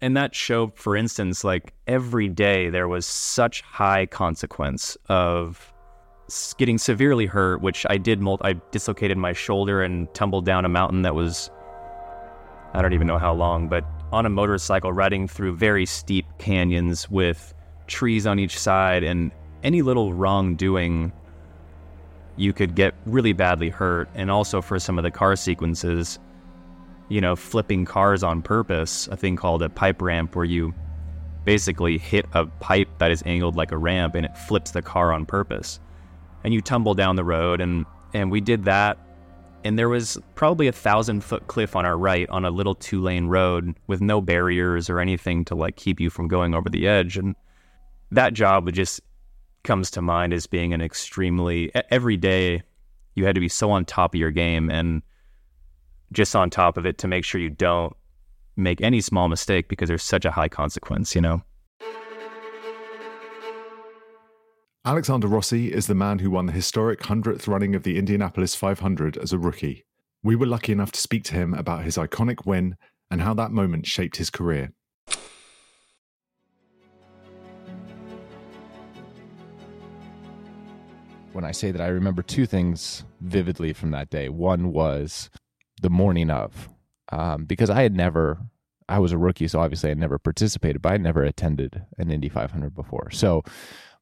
And 0.00 0.16
that 0.16 0.34
show, 0.34 0.72
for 0.74 0.96
instance, 0.96 1.44
like 1.44 1.72
every 1.86 2.28
day 2.28 2.68
there 2.68 2.88
was 2.88 3.06
such 3.06 3.62
high 3.62 4.06
consequence 4.06 4.96
of 5.08 5.72
getting 6.58 6.78
severely 6.78 7.26
hurt, 7.26 7.60
which 7.60 7.86
I 7.88 7.96
did. 7.96 8.20
I 8.42 8.54
dislocated 8.72 9.16
my 9.16 9.32
shoulder 9.32 9.82
and 9.82 10.12
tumbled 10.14 10.44
down 10.44 10.64
a 10.64 10.68
mountain 10.68 11.02
that 11.02 11.14
was, 11.14 11.50
I 12.72 12.82
don't 12.82 12.92
even 12.92 13.06
know 13.06 13.18
how 13.18 13.32
long, 13.32 13.68
but 13.68 13.84
on 14.10 14.26
a 14.26 14.30
motorcycle 14.30 14.92
riding 14.92 15.28
through 15.28 15.54
very 15.56 15.86
steep 15.86 16.26
canyons 16.38 17.08
with 17.08 17.53
trees 17.86 18.26
on 18.26 18.38
each 18.38 18.58
side, 18.58 19.02
and 19.02 19.30
any 19.62 19.82
little 19.82 20.12
wrongdoing 20.12 21.12
you 22.36 22.52
could 22.52 22.74
get 22.74 22.94
really 23.06 23.32
badly 23.32 23.68
hurt. 23.68 24.08
And 24.14 24.30
also 24.30 24.60
for 24.60 24.78
some 24.78 24.98
of 24.98 25.04
the 25.04 25.10
car 25.10 25.36
sequences, 25.36 26.18
you 27.08 27.20
know, 27.20 27.36
flipping 27.36 27.84
cars 27.84 28.22
on 28.22 28.42
purpose, 28.42 29.06
a 29.08 29.16
thing 29.16 29.36
called 29.36 29.62
a 29.62 29.68
pipe 29.68 30.02
ramp 30.02 30.34
where 30.34 30.44
you 30.44 30.74
basically 31.44 31.98
hit 31.98 32.26
a 32.32 32.46
pipe 32.46 32.88
that 32.98 33.10
is 33.10 33.22
angled 33.26 33.56
like 33.56 33.70
a 33.70 33.76
ramp 33.76 34.14
and 34.14 34.26
it 34.26 34.36
flips 34.36 34.70
the 34.72 34.82
car 34.82 35.12
on 35.12 35.26
purpose. 35.26 35.78
and 36.42 36.52
you 36.52 36.60
tumble 36.60 36.94
down 36.94 37.16
the 37.16 37.24
road 37.24 37.60
and 37.60 37.86
and 38.12 38.30
we 38.30 38.40
did 38.40 38.64
that 38.64 38.98
and 39.64 39.78
there 39.78 39.88
was 39.88 40.18
probably 40.34 40.68
a 40.68 40.72
thousand 40.72 41.24
foot 41.24 41.46
cliff 41.46 41.74
on 41.74 41.86
our 41.86 41.96
right 41.96 42.28
on 42.28 42.44
a 42.44 42.50
little 42.50 42.74
two 42.74 43.00
lane 43.00 43.26
road 43.26 43.74
with 43.86 44.00
no 44.00 44.20
barriers 44.20 44.90
or 44.90 45.00
anything 45.00 45.44
to 45.44 45.54
like 45.54 45.76
keep 45.76 45.98
you 45.98 46.10
from 46.10 46.28
going 46.28 46.54
over 46.54 46.68
the 46.68 46.86
edge 46.86 47.16
and 47.16 47.34
that 48.14 48.32
job 48.32 48.70
just 48.72 49.00
comes 49.62 49.90
to 49.92 50.02
mind 50.02 50.32
as 50.32 50.46
being 50.46 50.72
an 50.72 50.80
extremely 50.80 51.70
every 51.90 52.16
day 52.16 52.62
you 53.14 53.24
had 53.24 53.34
to 53.34 53.40
be 53.40 53.48
so 53.48 53.70
on 53.70 53.84
top 53.84 54.14
of 54.14 54.20
your 54.20 54.30
game 54.30 54.70
and 54.70 55.02
just 56.12 56.36
on 56.36 56.50
top 56.50 56.76
of 56.76 56.86
it 56.86 56.98
to 56.98 57.08
make 57.08 57.24
sure 57.24 57.40
you 57.40 57.50
don't 57.50 57.94
make 58.56 58.80
any 58.80 59.00
small 59.00 59.28
mistake 59.28 59.68
because 59.68 59.88
there's 59.88 60.02
such 60.02 60.24
a 60.24 60.30
high 60.30 60.48
consequence, 60.48 61.14
you 61.14 61.20
know. 61.20 61.42
Alexander 64.84 65.26
Rossi 65.26 65.72
is 65.72 65.86
the 65.86 65.94
man 65.94 66.18
who 66.18 66.30
won 66.30 66.46
the 66.46 66.52
historic 66.52 67.00
100th 67.00 67.48
running 67.48 67.74
of 67.74 67.84
the 67.84 67.96
Indianapolis 67.98 68.54
500 68.54 69.16
as 69.16 69.32
a 69.32 69.38
rookie. 69.38 69.84
We 70.22 70.36
were 70.36 70.46
lucky 70.46 70.72
enough 70.72 70.92
to 70.92 71.00
speak 71.00 71.24
to 71.24 71.34
him 71.34 71.54
about 71.54 71.84
his 71.84 71.96
iconic 71.96 72.44
win 72.44 72.76
and 73.10 73.22
how 73.22 73.34
that 73.34 73.50
moment 73.50 73.86
shaped 73.86 74.16
his 74.16 74.30
career. 74.30 74.72
When 81.34 81.44
I 81.44 81.50
say 81.50 81.72
that 81.72 81.80
I 81.80 81.88
remember 81.88 82.22
two 82.22 82.46
things 82.46 83.04
vividly 83.20 83.72
from 83.72 83.90
that 83.90 84.08
day, 84.08 84.28
one 84.28 84.72
was 84.72 85.30
the 85.82 85.90
morning 85.90 86.30
of, 86.30 86.68
um, 87.10 87.44
because 87.44 87.70
I 87.70 87.82
had 87.82 87.92
never, 87.92 88.38
I 88.88 89.00
was 89.00 89.10
a 89.10 89.18
rookie, 89.18 89.48
so 89.48 89.58
obviously 89.58 89.90
I 89.90 89.94
never 89.94 90.16
participated, 90.16 90.80
but 90.80 90.92
I 90.92 90.96
never 90.96 91.24
attended 91.24 91.82
an 91.98 92.12
Indy 92.12 92.28
500 92.28 92.72
before. 92.72 93.10
So 93.10 93.42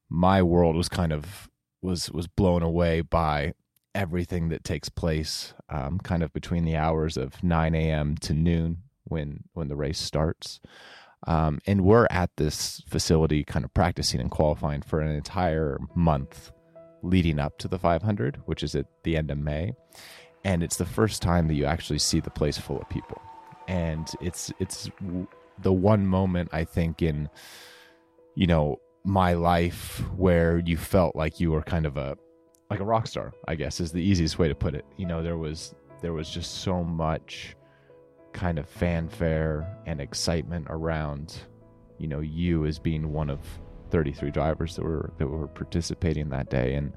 my 0.09 0.43
world 0.43 0.75
was 0.75 0.89
kind 0.89 1.11
of 1.11 1.49
was 1.81 2.11
was 2.11 2.27
blown 2.27 2.61
away 2.61 3.01
by 3.01 3.53
everything 3.95 4.49
that 4.49 4.63
takes 4.63 4.89
place 4.89 5.55
um, 5.69 5.99
kind 5.99 6.21
of 6.21 6.31
between 6.33 6.65
the 6.65 6.75
hours 6.75 7.17
of 7.17 7.43
9 7.43 7.75
a.m. 7.75 8.15
to 8.17 8.33
noon 8.33 8.83
when 9.05 9.43
when 9.53 9.69
the 9.69 9.75
race 9.75 9.99
starts. 9.99 10.59
Um, 11.25 11.61
and 11.65 11.81
we're 11.81 12.07
at 12.11 12.29
this 12.37 12.83
facility 12.87 13.43
kind 13.43 13.65
of 13.65 13.73
practicing 13.73 14.19
and 14.21 14.29
qualifying 14.29 14.81
for 14.83 14.99
an 14.99 15.09
entire 15.09 15.79
month 15.95 16.51
leading 17.03 17.39
up 17.39 17.57
to 17.59 17.67
the 17.67 17.77
500, 17.77 18.41
which 18.45 18.63
is 18.63 18.75
at 18.75 18.87
the 19.03 19.15
end 19.15 19.29
of 19.29 19.37
May. 19.37 19.73
And 20.43 20.63
it's 20.63 20.77
the 20.77 20.85
first 20.85 21.21
time 21.21 21.47
that 21.47 21.53
you 21.53 21.65
actually 21.65 21.99
see 21.99 22.19
the 22.19 22.31
place 22.31 22.57
full 22.57 22.81
of 22.81 22.89
people. 22.89 23.21
And 23.67 24.09
it's 24.19 24.51
it's 24.59 24.89
the 25.61 25.71
one 25.71 26.05
moment 26.07 26.49
I 26.51 26.63
think 26.63 27.01
in 27.01 27.29
you 28.35 28.47
know 28.47 28.79
my 29.03 29.33
life 29.33 30.01
where 30.15 30.59
you 30.59 30.77
felt 30.77 31.15
like 31.15 31.39
you 31.39 31.51
were 31.51 31.61
kind 31.61 31.85
of 31.85 31.97
a 31.97 32.17
like 32.69 32.79
a 32.79 32.83
rock 32.83 33.05
star 33.05 33.33
i 33.47 33.55
guess 33.55 33.79
is 33.79 33.91
the 33.91 34.01
easiest 34.01 34.39
way 34.39 34.47
to 34.47 34.55
put 34.55 34.73
it 34.73 34.85
you 34.97 35.05
know 35.05 35.21
there 35.21 35.37
was 35.37 35.75
there 36.01 36.13
was 36.13 36.29
just 36.29 36.61
so 36.61 36.83
much 36.83 37.55
kind 38.31 38.57
of 38.57 38.67
fanfare 38.67 39.77
and 39.85 39.99
excitement 39.99 40.65
around 40.69 41.41
you 41.97 42.07
know 42.07 42.21
you 42.21 42.65
as 42.65 42.79
being 42.79 43.11
one 43.11 43.29
of 43.29 43.39
33 43.93 44.31
drivers 44.31 44.75
that 44.75 44.83
were 44.83 45.13
that 45.19 45.27
were 45.27 45.47
participating 45.47 46.29
that 46.29 46.49
day 46.49 46.73
and 46.73 46.91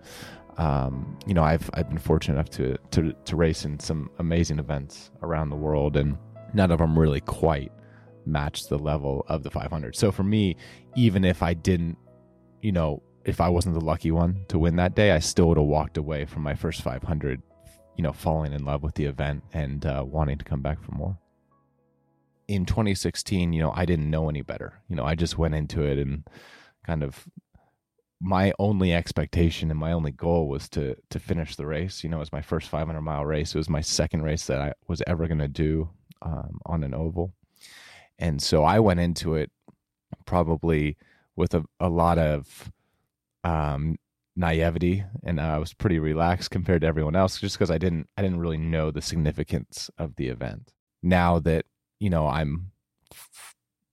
um, 0.57 1.19
you 1.27 1.35
know 1.35 1.45
I've 1.45 1.69
I've 1.75 1.91
been 1.91 1.99
fortunate 1.99 2.35
enough 2.35 2.49
to, 2.51 2.79
to 2.93 3.13
to 3.13 3.37
race 3.37 3.67
in 3.67 3.79
some 3.79 4.11
amazing 4.19 4.59
events 4.59 5.11
around 5.23 5.51
the 5.51 5.57
world 5.57 5.95
and 5.99 6.17
none 6.55 6.71
of 6.71 6.79
them 6.79 6.99
really 6.99 7.21
quite 7.21 7.71
match 8.25 8.69
the 8.69 8.79
level 8.79 9.25
of 9.29 9.43
the 9.43 9.51
500. 9.51 9.95
So 9.95 10.11
for 10.11 10.25
me, 10.25 10.57
even 10.97 11.25
if 11.25 11.43
I 11.43 11.53
didn't, 11.55 11.99
you 12.63 12.73
know, 12.73 13.03
if 13.27 13.41
I 13.41 13.49
wasn't 13.49 13.75
the 13.75 13.85
lucky 13.85 14.11
one 14.11 14.45
to 14.49 14.59
win 14.59 14.77
that 14.77 14.95
day, 14.95 15.13
I 15.13 15.19
still 15.19 15.49
would 15.49 15.59
have 15.59 15.67
walked 15.67 15.99
away 15.99 16.25
from 16.25 16.43
my 16.43 16.55
first 16.55 16.81
500, 16.83 17.43
you 17.97 18.03
know, 18.03 18.13
falling 18.13 18.53
in 18.53 18.65
love 18.65 18.83
with 18.83 18.95
the 18.95 19.05
event 19.05 19.45
and 19.53 19.85
uh, 19.85 20.03
wanting 20.07 20.39
to 20.39 20.45
come 20.45 20.63
back 20.63 20.83
for 20.83 20.93
more. 20.93 21.19
In 22.49 22.65
2016, 22.65 23.53
you 23.53 23.61
know, 23.61 23.73
I 23.75 23.85
didn't 23.85 24.09
know 24.09 24.29
any 24.29 24.43
better. 24.43 24.81
You 24.89 24.97
know, 24.97 25.05
I 25.05 25.15
just 25.15 25.37
went 25.37 25.55
into 25.55 25.83
it 25.83 25.99
and 25.99 26.25
kind 26.87 27.03
of 27.03 27.27
my 28.21 28.53
only 28.59 28.95
expectation 28.95 29.71
and 29.71 29.79
my 29.79 29.93
only 29.93 30.13
goal 30.13 30.49
was 30.49 30.69
to 30.71 30.97
to 31.11 31.19
finish 31.19 31.57
the 31.57 31.67
race. 31.67 32.03
You 32.03 32.11
know, 32.11 32.17
it 32.17 32.21
was 32.21 32.33
my 32.33 32.43
first 32.43 32.69
500 32.69 33.01
mile 33.01 33.27
race. 33.27 33.55
It 33.55 33.59
was 33.59 33.69
my 33.69 33.83
second 33.83 34.23
race 34.23 34.47
that 34.47 34.61
I 34.61 34.73
was 34.89 35.03
ever 35.07 35.27
going 35.27 35.39
to 35.39 35.49
do 35.49 35.91
um, 36.23 36.61
on 36.67 36.83
an 36.83 36.95
oval. 36.95 37.35
And 38.19 38.43
so 38.43 38.65
I 38.65 38.81
went 38.81 39.01
into 39.01 39.35
it 39.35 39.51
probably 40.25 40.97
with 41.35 41.55
a, 41.55 41.65
a 41.79 41.91
lot 41.91 42.19
of 42.19 42.73
um, 43.45 43.97
naivety 44.35 45.05
and 45.25 45.41
I 45.41 45.59
was 45.59 45.75
pretty 45.75 45.99
relaxed 45.99 46.51
compared 46.51 46.81
to 46.83 46.87
everyone 46.87 47.17
else 47.17 47.39
just 47.39 47.57
because 47.57 47.71
I 47.71 47.79
didn't 47.79 48.09
I 48.17 48.23
didn't 48.23 48.41
really 48.41 48.59
know 48.59 48.91
the 48.91 49.03
significance 49.03 49.91
of 49.99 50.17
the 50.17 50.29
event. 50.29 50.73
Now 51.03 51.39
that, 51.41 51.67
you 52.01 52.11
know, 52.11 52.27
I'm 52.27 52.71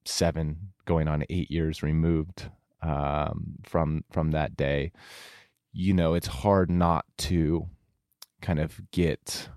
seven 0.05 0.73
going 0.85 1.07
on 1.07 1.25
eight 1.29 1.51
years 1.51 1.83
removed 1.83 2.49
um, 2.83 3.55
from 3.63 4.03
from 4.11 4.31
that 4.31 4.55
day, 4.57 4.91
you 5.71 5.93
know, 5.93 6.13
it's 6.13 6.27
hard 6.27 6.69
not 6.69 7.05
to 7.17 7.67
kind 8.41 8.59
of 8.59 8.79
get 8.91 9.49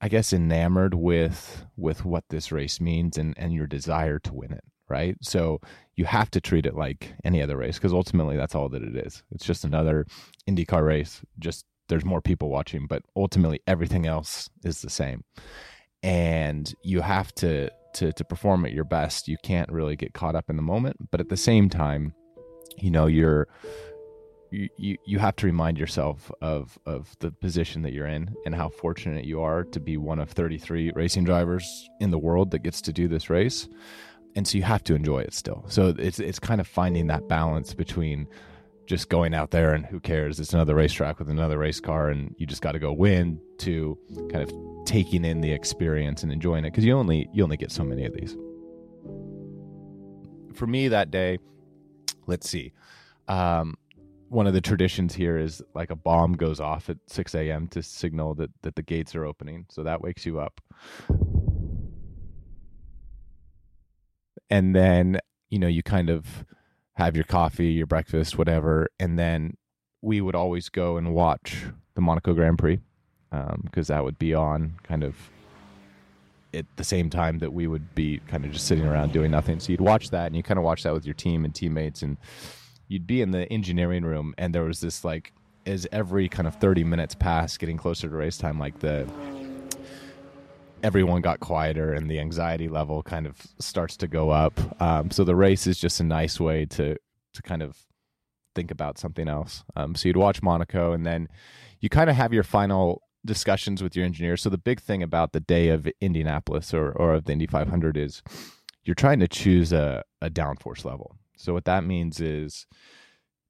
I 0.00 0.08
guess 0.08 0.32
enamored 0.32 0.94
with 0.94 1.64
with 1.76 2.04
what 2.04 2.24
this 2.30 2.52
race 2.52 2.80
means 2.80 3.18
and 3.18 3.34
and 3.36 3.52
your 3.52 3.66
desire 3.66 4.18
to 4.20 4.34
win 4.34 4.52
it, 4.52 4.64
right? 4.88 5.16
So 5.22 5.60
you 5.96 6.04
have 6.04 6.30
to 6.32 6.40
treat 6.40 6.66
it 6.66 6.76
like 6.76 7.14
any 7.24 7.42
other 7.42 7.56
race 7.56 7.78
because 7.78 7.92
ultimately 7.92 8.36
that's 8.36 8.54
all 8.54 8.68
that 8.68 8.82
it 8.82 8.94
is. 8.94 9.22
It's 9.32 9.44
just 9.44 9.64
another 9.64 10.06
IndyCar 10.48 10.86
race. 10.86 11.22
Just 11.38 11.64
there's 11.88 12.04
more 12.04 12.20
people 12.20 12.50
watching, 12.50 12.86
but 12.86 13.02
ultimately 13.16 13.60
everything 13.66 14.06
else 14.06 14.48
is 14.62 14.82
the 14.82 14.90
same. 14.90 15.24
And 16.02 16.72
you 16.82 17.00
have 17.00 17.34
to 17.36 17.70
to 17.94 18.12
to 18.12 18.24
perform 18.24 18.64
at 18.64 18.72
your 18.72 18.84
best. 18.84 19.28
You 19.28 19.36
can't 19.42 19.70
really 19.70 19.96
get 19.96 20.14
caught 20.14 20.34
up 20.34 20.50
in 20.50 20.56
the 20.56 20.62
moment, 20.62 21.10
but 21.10 21.20
at 21.20 21.28
the 21.28 21.36
same 21.36 21.68
time, 21.68 22.14
you 22.76 22.90
know, 22.90 23.06
you're 23.06 23.48
you, 24.50 24.96
you 25.04 25.18
have 25.18 25.36
to 25.36 25.46
remind 25.46 25.78
yourself 25.78 26.30
of 26.40 26.78
of 26.86 27.14
the 27.20 27.30
position 27.30 27.82
that 27.82 27.92
you're 27.92 28.06
in 28.06 28.34
and 28.46 28.54
how 28.54 28.68
fortunate 28.68 29.24
you 29.24 29.40
are 29.40 29.64
to 29.64 29.80
be 29.80 29.96
one 29.96 30.18
of 30.18 30.30
33 30.30 30.92
racing 30.94 31.24
drivers 31.24 31.88
in 32.00 32.10
the 32.10 32.18
world 32.18 32.50
that 32.52 32.60
gets 32.60 32.80
to 32.82 32.92
do 32.92 33.08
this 33.08 33.28
race 33.28 33.68
and 34.36 34.48
so 34.48 34.56
you 34.56 34.64
have 34.64 34.82
to 34.84 34.94
enjoy 34.94 35.18
it 35.18 35.34
still 35.34 35.64
so 35.68 35.94
it's 35.98 36.18
it's 36.18 36.38
kind 36.38 36.60
of 36.60 36.66
finding 36.66 37.08
that 37.08 37.28
balance 37.28 37.74
between 37.74 38.26
just 38.88 39.10
going 39.10 39.34
out 39.34 39.50
there 39.50 39.74
and 39.74 39.84
who 39.84 40.00
cares 40.00 40.40
it's 40.40 40.54
another 40.54 40.74
racetrack 40.74 41.18
with 41.18 41.28
another 41.28 41.58
race 41.58 41.78
car 41.78 42.08
and 42.08 42.34
you 42.38 42.46
just 42.46 42.62
got 42.62 42.72
to 42.72 42.78
go 42.78 42.90
win 42.90 43.38
to 43.58 43.98
kind 44.32 44.42
of 44.42 44.50
taking 44.86 45.26
in 45.26 45.42
the 45.42 45.52
experience 45.52 46.22
and 46.22 46.32
enjoying 46.32 46.64
it 46.64 46.70
because 46.70 46.84
you 46.84 46.96
only 46.96 47.28
you 47.32 47.44
only 47.44 47.58
get 47.58 47.70
so 47.70 47.84
many 47.84 48.06
of 48.06 48.14
these 48.14 48.34
for 50.54 50.66
me 50.66 50.88
that 50.88 51.10
day 51.10 51.38
let's 52.26 52.48
see 52.48 52.72
um, 53.28 53.76
one 54.30 54.46
of 54.46 54.54
the 54.54 54.60
traditions 54.60 55.14
here 55.14 55.38
is 55.38 55.62
like 55.74 55.90
a 55.90 55.96
bomb 55.96 56.34
goes 56.34 56.60
off 56.60 56.88
at 56.90 56.96
6 57.06 57.34
a.m. 57.34 57.68
to 57.68 57.82
signal 57.82 58.34
that, 58.34 58.50
that 58.62 58.74
the 58.74 58.82
gates 58.82 59.14
are 59.14 59.24
opening. 59.24 59.66
So 59.70 59.82
that 59.84 60.02
wakes 60.02 60.26
you 60.26 60.38
up. 60.38 60.60
And 64.50 64.74
then, 64.74 65.20
you 65.50 65.58
know, 65.58 65.66
you 65.66 65.82
kind 65.82 66.10
of 66.10 66.26
have 66.98 67.14
your 67.14 67.24
coffee, 67.24 67.68
your 67.68 67.86
breakfast, 67.86 68.36
whatever. 68.36 68.88
And 68.98 69.16
then 69.16 69.56
we 70.02 70.20
would 70.20 70.34
always 70.34 70.68
go 70.68 70.96
and 70.96 71.14
watch 71.14 71.64
the 71.94 72.00
Monaco 72.00 72.34
Grand 72.34 72.58
Prix 72.58 72.80
because 73.30 73.90
um, 73.90 73.94
that 73.94 74.02
would 74.02 74.18
be 74.18 74.34
on 74.34 74.74
kind 74.82 75.04
of 75.04 75.14
at 76.52 76.66
the 76.74 76.82
same 76.82 77.08
time 77.08 77.38
that 77.38 77.52
we 77.52 77.68
would 77.68 77.94
be 77.94 78.20
kind 78.26 78.44
of 78.44 78.50
just 78.50 78.66
sitting 78.66 78.84
around 78.84 79.12
doing 79.12 79.30
nothing. 79.30 79.60
So 79.60 79.70
you'd 79.70 79.80
watch 79.80 80.10
that 80.10 80.26
and 80.26 80.34
you 80.34 80.42
kind 80.42 80.58
of 80.58 80.64
watch 80.64 80.82
that 80.82 80.92
with 80.92 81.06
your 81.06 81.14
team 81.14 81.44
and 81.44 81.54
teammates 81.54 82.02
and 82.02 82.16
you'd 82.88 83.06
be 83.06 83.22
in 83.22 83.30
the 83.30 83.50
engineering 83.52 84.02
room 84.02 84.34
and 84.36 84.52
there 84.52 84.64
was 84.64 84.80
this 84.80 85.04
like 85.04 85.32
as 85.66 85.86
every 85.92 86.28
kind 86.28 86.48
of 86.48 86.56
30 86.56 86.82
minutes 86.82 87.14
passed 87.14 87.60
getting 87.60 87.76
closer 87.76 88.08
to 88.08 88.16
race 88.16 88.38
time 88.38 88.58
like 88.58 88.80
the 88.80 89.06
everyone 90.82 91.20
got 91.20 91.40
quieter 91.40 91.92
and 91.92 92.10
the 92.10 92.18
anxiety 92.18 92.68
level 92.68 93.02
kind 93.02 93.26
of 93.26 93.36
starts 93.58 93.96
to 93.98 94.06
go 94.06 94.30
up. 94.30 94.58
Um, 94.80 95.10
so 95.10 95.24
the 95.24 95.36
race 95.36 95.66
is 95.66 95.78
just 95.78 96.00
a 96.00 96.04
nice 96.04 96.38
way 96.40 96.66
to 96.66 96.96
to 97.34 97.42
kind 97.42 97.62
of 97.62 97.76
think 98.54 98.70
about 98.70 98.98
something 98.98 99.28
else. 99.28 99.64
Um, 99.76 99.94
so 99.94 100.08
you'd 100.08 100.16
watch 100.16 100.42
monaco 100.42 100.92
and 100.92 101.06
then 101.06 101.28
you 101.80 101.88
kind 101.88 102.10
of 102.10 102.16
have 102.16 102.32
your 102.32 102.42
final 102.42 103.02
discussions 103.24 103.82
with 103.82 103.94
your 103.94 104.04
engineer 104.04 104.36
so 104.36 104.48
the 104.48 104.56
big 104.56 104.80
thing 104.80 105.02
about 105.02 105.32
the 105.32 105.40
day 105.40 105.68
of 105.68 105.88
indianapolis 106.00 106.72
or, 106.72 106.92
or 106.92 107.14
of 107.14 107.24
the 107.24 107.32
indy 107.32 107.46
500 107.46 107.96
is 107.96 108.22
you're 108.84 108.94
trying 108.94 109.20
to 109.20 109.28
choose 109.28 109.72
a, 109.72 110.02
a 110.22 110.30
downforce 110.30 110.84
level. 110.84 111.14
So 111.36 111.52
what 111.52 111.66
that 111.66 111.84
means 111.84 112.20
is 112.20 112.66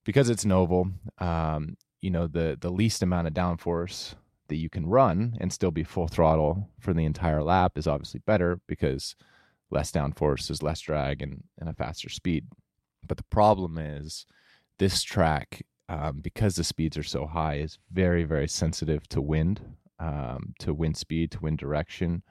because 0.05 0.29
it's 0.31 0.45
oval, 0.45 0.91
um, 1.19 1.77
you 2.01 2.11
know, 2.11 2.27
the 2.27 2.59
the 2.61 2.71
least 2.71 3.03
amount 3.03 3.29
of 3.29 3.35
downforce 3.35 4.15
that 4.49 4.57
you 4.57 4.69
can 4.69 4.87
run 4.87 5.37
and 5.41 5.53
still 5.53 5.71
be 5.71 5.85
full 5.85 6.09
throttle 6.09 6.69
for 6.81 6.93
the 6.93 7.05
entire 7.05 7.43
lap 7.43 7.77
is 7.77 7.87
obviously 7.87 8.21
better 8.27 8.61
because 8.67 9.15
less 9.71 9.93
downforce 9.93 10.51
is 10.51 10.63
less 10.63 10.81
drag 10.81 11.23
and, 11.23 11.45
and 11.59 11.69
a 11.69 11.75
faster 11.75 12.09
speed. 12.09 12.47
But 13.07 13.17
the 13.17 13.25
problem 13.25 13.79
is 13.79 14.27
this 14.79 15.03
track 15.03 15.63
um, 15.89 16.21
because 16.21 16.57
the 16.57 16.65
speeds 16.65 16.99
are 16.99 17.03
so 17.03 17.27
high, 17.27 17.57
is 17.57 17.79
very, 17.93 18.25
very 18.25 18.49
sensitive 18.49 19.09
to 19.09 19.23
wind, 19.23 19.61
um, 19.99 20.55
to 20.59 20.75
wind 20.75 20.97
speed, 20.97 21.31
to 21.33 21.41
wind 21.41 21.59
direction, 21.59 22.23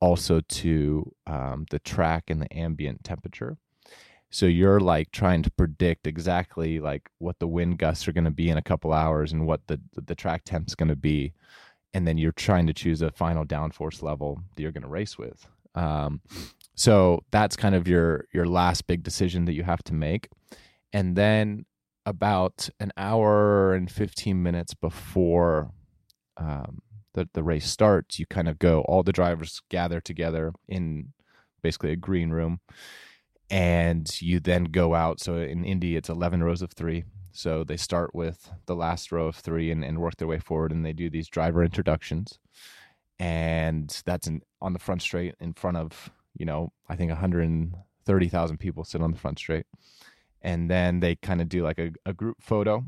also 0.00 0.40
to 0.40 1.12
um, 1.26 1.66
the 1.70 1.78
track 1.78 2.30
and 2.30 2.40
the 2.40 2.52
ambient 2.56 3.04
temperature. 3.04 3.58
So 4.32 4.46
you're 4.46 4.80
like 4.80 5.12
trying 5.12 5.42
to 5.42 5.50
predict 5.50 6.06
exactly 6.06 6.80
like 6.80 7.10
what 7.18 7.38
the 7.38 7.46
wind 7.46 7.78
gusts 7.78 8.08
are 8.08 8.12
going 8.12 8.24
to 8.24 8.30
be 8.30 8.48
in 8.48 8.56
a 8.56 8.62
couple 8.62 8.92
hours 8.92 9.30
and 9.32 9.46
what 9.46 9.60
the 9.66 9.78
the 9.94 10.14
track 10.14 10.44
temp's 10.44 10.74
going 10.74 10.88
to 10.88 10.96
be, 10.96 11.34
and 11.92 12.08
then 12.08 12.16
you're 12.16 12.32
trying 12.32 12.66
to 12.66 12.72
choose 12.72 13.02
a 13.02 13.10
final 13.10 13.44
downforce 13.44 14.02
level 14.02 14.40
that 14.56 14.62
you're 14.62 14.72
going 14.72 14.82
to 14.82 14.88
race 14.88 15.18
with. 15.18 15.46
Um, 15.74 16.22
so 16.74 17.20
that's 17.30 17.56
kind 17.56 17.74
of 17.74 17.86
your 17.86 18.26
your 18.32 18.46
last 18.46 18.86
big 18.86 19.02
decision 19.02 19.44
that 19.44 19.52
you 19.52 19.64
have 19.64 19.82
to 19.84 19.94
make, 19.94 20.30
and 20.94 21.14
then 21.14 21.66
about 22.06 22.70
an 22.80 22.90
hour 22.96 23.74
and 23.74 23.90
15 23.90 24.42
minutes 24.42 24.74
before 24.74 25.70
um, 26.36 26.80
the, 27.14 27.28
the 27.34 27.42
race 27.42 27.70
starts, 27.70 28.18
you 28.18 28.26
kind 28.26 28.48
of 28.48 28.58
go, 28.58 28.80
all 28.82 29.02
the 29.02 29.12
drivers 29.12 29.62
gather 29.68 30.00
together 30.00 30.52
in 30.68 31.12
basically 31.62 31.92
a 31.92 31.96
green 31.96 32.30
room 32.30 32.60
and 33.52 34.20
you 34.22 34.40
then 34.40 34.64
go 34.64 34.94
out. 34.94 35.20
So 35.20 35.36
in 35.36 35.62
Indy, 35.62 35.94
it's 35.94 36.08
11 36.08 36.42
rows 36.42 36.62
of 36.62 36.72
three. 36.72 37.04
So 37.32 37.64
they 37.64 37.76
start 37.76 38.14
with 38.14 38.50
the 38.64 38.74
last 38.74 39.12
row 39.12 39.26
of 39.28 39.36
three 39.36 39.70
and, 39.70 39.84
and 39.84 39.98
work 39.98 40.16
their 40.16 40.26
way 40.26 40.38
forward, 40.38 40.72
and 40.72 40.84
they 40.84 40.94
do 40.94 41.10
these 41.10 41.28
driver 41.28 41.62
introductions. 41.62 42.38
And 43.18 43.94
that's 44.06 44.26
in, 44.26 44.40
on 44.62 44.72
the 44.72 44.78
front 44.78 45.02
straight 45.02 45.34
in 45.38 45.52
front 45.52 45.76
of, 45.76 46.10
you 46.34 46.46
know, 46.46 46.72
I 46.88 46.96
think 46.96 47.10
130,000 47.10 48.56
people 48.56 48.84
sit 48.84 49.02
on 49.02 49.12
the 49.12 49.18
front 49.18 49.38
straight. 49.38 49.66
And 50.40 50.70
then 50.70 51.00
they 51.00 51.16
kind 51.16 51.42
of 51.42 51.48
do 51.50 51.62
like 51.62 51.78
a, 51.78 51.92
a 52.06 52.14
group 52.14 52.38
photo 52.40 52.84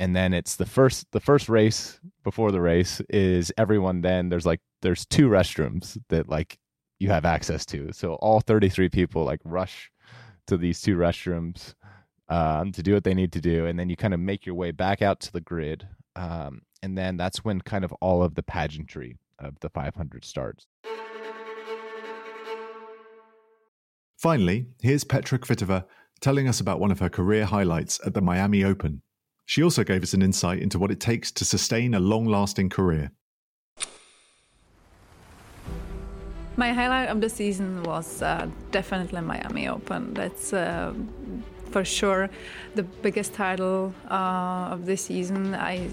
and 0.00 0.14
then 0.14 0.34
it's 0.34 0.56
the 0.56 0.66
first 0.66 1.06
the 1.12 1.20
first 1.20 1.48
race 1.48 2.00
before 2.24 2.50
the 2.50 2.60
race 2.60 3.00
is 3.08 3.52
everyone 3.56 4.00
then 4.00 4.28
there's 4.28 4.44
like 4.44 4.60
there's 4.82 5.06
two 5.06 5.28
restrooms 5.28 5.96
that 6.08 6.28
like 6.28 6.58
you 7.04 7.10
have 7.10 7.26
access 7.26 7.66
to. 7.66 7.92
So 7.92 8.14
all 8.14 8.40
33 8.40 8.88
people 8.88 9.24
like 9.24 9.40
rush 9.44 9.92
to 10.46 10.56
these 10.56 10.80
two 10.80 10.96
restrooms 10.96 11.74
um, 12.30 12.72
to 12.72 12.82
do 12.82 12.94
what 12.94 13.04
they 13.04 13.12
need 13.12 13.32
to 13.32 13.40
do, 13.40 13.66
and 13.66 13.78
then 13.78 13.90
you 13.90 13.96
kind 13.96 14.14
of 14.14 14.20
make 14.20 14.46
your 14.46 14.54
way 14.54 14.70
back 14.70 15.02
out 15.02 15.20
to 15.20 15.32
the 15.32 15.42
grid, 15.42 15.86
um, 16.16 16.62
and 16.82 16.96
then 16.96 17.18
that's 17.18 17.44
when 17.44 17.60
kind 17.60 17.84
of 17.84 17.92
all 18.00 18.22
of 18.22 18.34
the 18.34 18.42
pageantry 18.42 19.18
of 19.38 19.60
the 19.60 19.68
500 19.68 20.24
starts. 20.24 20.66
Finally, 24.16 24.66
here's 24.80 25.04
Petra 25.04 25.38
Kvitova 25.38 25.84
telling 26.20 26.48
us 26.48 26.60
about 26.60 26.80
one 26.80 26.90
of 26.90 27.00
her 27.00 27.10
career 27.10 27.44
highlights 27.44 28.00
at 28.06 28.14
the 28.14 28.22
Miami 28.22 28.64
Open. 28.64 29.02
She 29.44 29.62
also 29.62 29.84
gave 29.84 30.02
us 30.02 30.14
an 30.14 30.22
insight 30.22 30.60
into 30.60 30.78
what 30.78 30.90
it 30.90 31.00
takes 31.00 31.30
to 31.32 31.44
sustain 31.44 31.92
a 31.92 32.00
long 32.00 32.24
lasting 32.24 32.70
career. 32.70 33.10
My 36.56 36.72
highlight 36.72 37.08
of 37.08 37.20
the 37.20 37.28
season 37.28 37.82
was 37.82 38.22
uh, 38.22 38.48
definitely 38.70 39.20
Miami 39.20 39.68
Open. 39.68 40.14
That's 40.14 40.52
uh, 40.52 40.94
for 41.72 41.84
sure 41.84 42.30
the 42.76 42.84
biggest 42.84 43.34
title 43.34 43.92
uh, 44.08 44.70
of 44.70 44.86
the 44.86 44.96
season. 44.96 45.54
I 45.54 45.90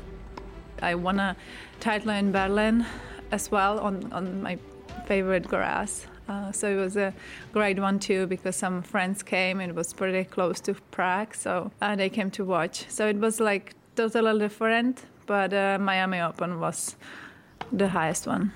I 0.81 0.95
won 0.95 1.19
a 1.19 1.35
title 1.79 2.11
in 2.11 2.31
Berlin 2.31 2.85
as 3.31 3.51
well 3.51 3.79
on, 3.79 4.11
on 4.11 4.41
my 4.43 4.57
favorite 5.05 5.47
grass. 5.47 6.05
Uh, 6.29 6.51
so 6.51 6.69
it 6.69 6.75
was 6.75 6.95
a 6.95 7.13
great 7.53 7.79
one 7.79 7.99
too 7.99 8.27
because 8.27 8.55
some 8.55 8.81
friends 8.81 9.23
came. 9.23 9.59
It 9.59 9.75
was 9.75 9.93
pretty 9.93 10.23
close 10.23 10.59
to 10.61 10.73
Prague, 10.91 11.35
so 11.35 11.71
uh, 11.81 11.95
they 11.95 12.09
came 12.09 12.31
to 12.31 12.45
watch. 12.45 12.85
So 12.89 13.07
it 13.07 13.17
was 13.17 13.39
like 13.39 13.73
totally 13.95 14.39
different, 14.39 15.05
but 15.25 15.53
uh, 15.53 15.77
Miami 15.79 16.21
Open 16.21 16.59
was 16.59 16.95
the 17.71 17.89
highest 17.89 18.27
one. 18.27 18.51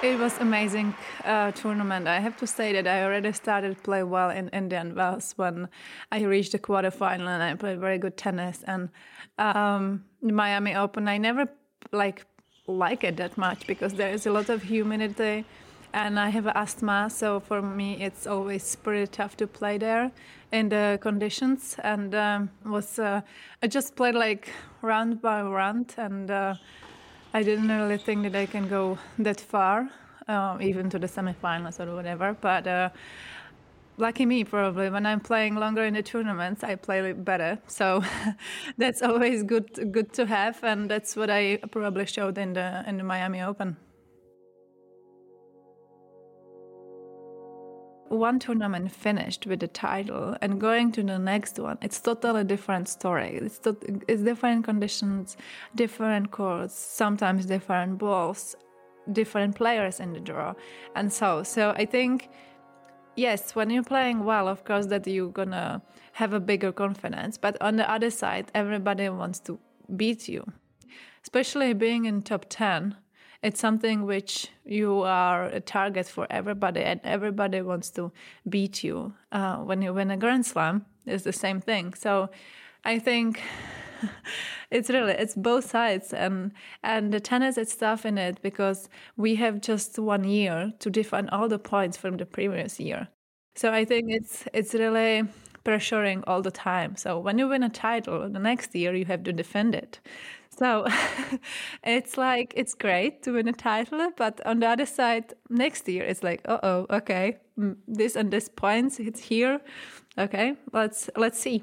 It 0.00 0.16
was 0.16 0.38
amazing 0.38 0.94
uh, 1.24 1.50
tournament. 1.50 2.06
I 2.06 2.20
have 2.20 2.36
to 2.36 2.46
say 2.46 2.72
that 2.72 2.86
I 2.86 3.02
already 3.02 3.32
started 3.32 3.82
play 3.82 4.04
well 4.04 4.30
in 4.30 4.48
Indian 4.50 4.94
Wells 4.94 5.34
when 5.36 5.68
I 6.12 6.22
reached 6.22 6.52
the 6.52 6.60
quarterfinal 6.60 7.26
and 7.26 7.42
I 7.42 7.54
played 7.54 7.80
very 7.80 7.98
good 7.98 8.16
tennis. 8.16 8.62
And 8.62 8.90
um, 9.38 10.04
Miami 10.22 10.76
Open, 10.76 11.08
I 11.08 11.18
never 11.18 11.48
like 11.90 12.24
like 12.68 13.02
it 13.02 13.16
that 13.16 13.36
much 13.36 13.66
because 13.66 13.94
there 13.94 14.10
is 14.14 14.24
a 14.26 14.30
lot 14.30 14.48
of 14.50 14.62
humidity, 14.62 15.44
and 15.92 16.20
I 16.20 16.28
have 16.28 16.46
asthma. 16.46 17.10
So 17.10 17.40
for 17.40 17.60
me, 17.60 18.00
it's 18.00 18.24
always 18.24 18.76
pretty 18.76 19.08
tough 19.08 19.36
to 19.38 19.48
play 19.48 19.78
there 19.78 20.12
in 20.52 20.68
the 20.68 20.98
conditions. 21.02 21.74
And 21.82 22.14
um, 22.14 22.50
was 22.64 23.00
uh, 23.00 23.22
I 23.64 23.66
just 23.66 23.96
played 23.96 24.14
like 24.14 24.48
round 24.80 25.20
by 25.20 25.42
round 25.42 25.94
and. 25.96 26.30
Uh, 26.30 26.54
I 27.34 27.42
didn't 27.42 27.68
really 27.68 27.98
think 27.98 28.22
that 28.22 28.34
I 28.34 28.46
can 28.46 28.68
go 28.68 28.98
that 29.18 29.40
far, 29.40 29.90
uh, 30.26 30.56
even 30.60 30.88
to 30.90 30.98
the 30.98 31.06
semifinals 31.06 31.78
or 31.78 31.94
whatever. 31.94 32.34
But 32.40 32.66
uh, 32.66 32.88
lucky 33.98 34.24
me, 34.24 34.44
probably 34.44 34.88
when 34.88 35.04
I'm 35.04 35.20
playing 35.20 35.56
longer 35.56 35.84
in 35.84 35.94
the 35.94 36.02
tournaments, 36.02 36.64
I 36.64 36.76
play 36.76 37.12
better. 37.12 37.58
So 37.66 38.02
that's 38.78 39.02
always 39.02 39.42
good, 39.42 39.92
good 39.92 40.12
to 40.14 40.26
have, 40.26 40.64
and 40.64 40.90
that's 40.90 41.16
what 41.16 41.28
I 41.28 41.58
probably 41.70 42.06
showed 42.06 42.38
in 42.38 42.54
the 42.54 42.82
in 42.86 42.96
the 42.96 43.04
Miami 43.04 43.42
Open. 43.42 43.76
One 48.08 48.38
tournament 48.38 48.90
finished 48.90 49.46
with 49.46 49.60
the 49.60 49.68
title 49.68 50.36
and 50.40 50.60
going 50.60 50.90
to 50.92 51.02
the 51.02 51.18
next 51.18 51.58
one 51.58 51.78
it's 51.82 52.00
totally 52.00 52.44
different 52.44 52.88
story. 52.88 53.38
It's, 53.42 53.58
to, 53.60 53.76
it's 54.08 54.22
different 54.22 54.64
conditions 54.64 55.36
different 55.74 56.30
courts 56.30 56.74
sometimes 56.74 57.46
different 57.46 57.98
balls 57.98 58.56
different 59.12 59.54
players 59.54 60.00
in 60.00 60.12
the 60.12 60.20
draw 60.20 60.54
and 60.94 61.12
so 61.12 61.42
so 61.42 61.72
i 61.76 61.84
think 61.86 62.28
yes 63.16 63.54
when 63.54 63.70
you're 63.70 63.82
playing 63.82 64.24
well 64.24 64.48
of 64.48 64.64
course 64.64 64.86
that 64.86 65.06
you're 65.06 65.30
gonna 65.30 65.80
have 66.12 66.32
a 66.34 66.40
bigger 66.40 66.72
confidence 66.72 67.38
but 67.38 67.56
on 67.62 67.76
the 67.76 67.90
other 67.90 68.10
side 68.10 68.50
everybody 68.54 69.08
wants 69.08 69.38
to 69.40 69.58
beat 69.96 70.28
you. 70.28 70.44
Especially 71.22 71.72
being 71.72 72.04
in 72.04 72.22
top 72.22 72.46
10 72.48 72.96
it's 73.42 73.60
something 73.60 74.04
which 74.04 74.48
you 74.64 75.02
are 75.02 75.44
a 75.44 75.60
target 75.60 76.06
for 76.06 76.26
everybody, 76.30 76.82
and 76.82 77.00
everybody 77.04 77.62
wants 77.62 77.90
to 77.90 78.12
beat 78.48 78.82
you. 78.82 79.12
Uh, 79.32 79.56
when 79.58 79.82
you 79.82 79.94
win 79.94 80.10
a 80.10 80.16
Grand 80.16 80.46
Slam, 80.46 80.84
it's 81.06 81.24
the 81.24 81.32
same 81.32 81.60
thing. 81.60 81.94
So, 81.94 82.30
I 82.84 82.98
think 82.98 83.40
it's 84.70 84.90
really 84.90 85.12
it's 85.12 85.34
both 85.34 85.70
sides, 85.70 86.12
and 86.12 86.52
and 86.82 87.12
the 87.12 87.20
tennis 87.20 87.58
is 87.58 87.74
tough 87.76 88.04
in 88.04 88.18
it 88.18 88.40
because 88.42 88.88
we 89.16 89.36
have 89.36 89.60
just 89.60 89.98
one 89.98 90.24
year 90.24 90.72
to 90.80 90.90
defend 90.90 91.30
all 91.30 91.48
the 91.48 91.58
points 91.58 91.96
from 91.96 92.16
the 92.16 92.26
previous 92.26 92.80
year. 92.80 93.08
So 93.56 93.72
I 93.72 93.84
think 93.84 94.06
it's 94.08 94.44
it's 94.52 94.74
really 94.74 95.24
pressuring 95.68 96.24
all 96.26 96.40
the 96.40 96.50
time. 96.50 96.96
So 96.96 97.18
when 97.18 97.38
you 97.38 97.48
win 97.48 97.62
a 97.62 97.68
title, 97.68 98.28
the 98.28 98.38
next 98.38 98.74
year 98.74 98.94
you 98.94 99.04
have 99.04 99.22
to 99.24 99.32
defend 99.32 99.74
it. 99.74 100.00
So 100.58 100.86
it's 101.84 102.16
like 102.16 102.54
it's 102.56 102.74
great 102.74 103.22
to 103.24 103.32
win 103.32 103.48
a 103.48 103.52
title, 103.52 104.10
but 104.16 104.40
on 104.46 104.60
the 104.60 104.66
other 104.66 104.86
side, 104.86 105.34
next 105.50 105.86
year 105.88 106.04
it's 106.04 106.22
like, 106.22 106.40
uh 106.46 106.58
oh, 106.62 106.86
okay, 106.90 107.36
mm, 107.58 107.76
this 107.86 108.16
and 108.16 108.30
this 108.30 108.48
points, 108.48 108.98
it's 108.98 109.20
here. 109.20 109.60
Okay, 110.16 110.54
let's 110.72 111.10
let's 111.16 111.38
see. 111.38 111.62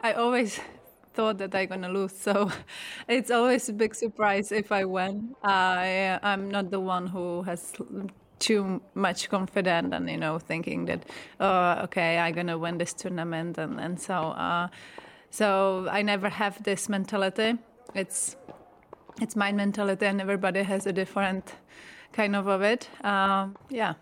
I 0.00 0.12
always 0.12 0.60
thought 1.14 1.38
that 1.38 1.54
I'm 1.54 1.68
gonna 1.68 1.88
lose, 1.88 2.16
so 2.16 2.50
it's 3.08 3.30
always 3.30 3.68
a 3.68 3.72
big 3.72 3.94
surprise 3.94 4.52
if 4.52 4.70
I 4.70 4.84
win. 4.84 5.34
I 5.42 6.18
I'm 6.22 6.50
not 6.50 6.70
the 6.70 6.80
one 6.80 7.08
who 7.08 7.42
has 7.42 7.72
too 8.42 8.80
much 8.94 9.28
confident 9.30 9.94
and 9.94 10.10
you 10.10 10.16
know 10.18 10.38
thinking 10.38 10.86
that 10.86 11.00
oh 11.38 11.84
okay 11.84 12.18
I'm 12.18 12.34
gonna 12.34 12.58
win 12.58 12.78
this 12.78 12.92
tournament 12.92 13.58
and 13.58 13.80
and 13.80 14.00
so. 14.00 14.14
Uh, 14.14 14.68
so 15.32 15.88
I 15.90 16.02
never 16.02 16.28
have 16.28 16.62
this 16.62 16.90
mentality. 16.90 17.58
It's 17.94 18.36
it's 19.20 19.34
my 19.34 19.50
mentality, 19.50 20.04
and 20.04 20.20
everybody 20.20 20.62
has 20.62 20.86
a 20.86 20.92
different 20.92 21.54
kind 22.12 22.36
of 22.36 22.48
of 22.48 22.60
it. 22.60 22.88
Um, 23.02 23.56
yeah. 23.70 23.94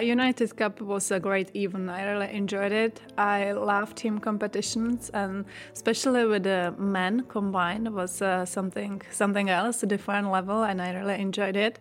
United 0.00 0.56
Cup 0.56 0.80
was 0.80 1.10
a 1.10 1.20
great 1.20 1.54
event. 1.54 1.90
I 1.90 2.04
really 2.04 2.32
enjoyed 2.32 2.72
it. 2.72 3.00
I 3.18 3.52
love 3.52 3.94
team 3.94 4.18
competitions, 4.18 5.10
and 5.12 5.44
especially 5.72 6.24
with 6.24 6.44
the 6.44 6.74
men 6.78 7.24
combined 7.28 7.94
was 7.94 8.22
uh, 8.22 8.46
something 8.46 9.02
something 9.10 9.50
else, 9.50 9.82
a 9.82 9.86
different 9.86 10.30
level, 10.30 10.62
and 10.62 10.80
I 10.80 10.94
really 10.94 11.20
enjoyed 11.20 11.56
it. 11.56 11.78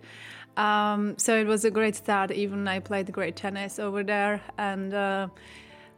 Um, 0.58 1.18
so 1.18 1.38
it 1.38 1.48
was 1.48 1.64
a 1.64 1.72
great 1.72 1.96
start. 1.96 2.32
Even 2.32 2.68
I 2.68 2.80
played 2.80 3.12
great 3.12 3.38
tennis 3.38 3.80
over 3.80 4.04
there, 4.04 4.42
and 4.58 4.94
uh, 4.94 5.28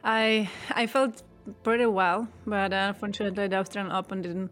I 0.03 0.49
I 0.69 0.85
felt 0.85 1.23
pretty 1.63 1.87
well. 1.87 2.27
But 2.45 2.73
unfortunately, 2.73 3.47
the 3.47 3.57
Australian 3.57 3.91
Open 3.91 4.21
didn't 4.21 4.51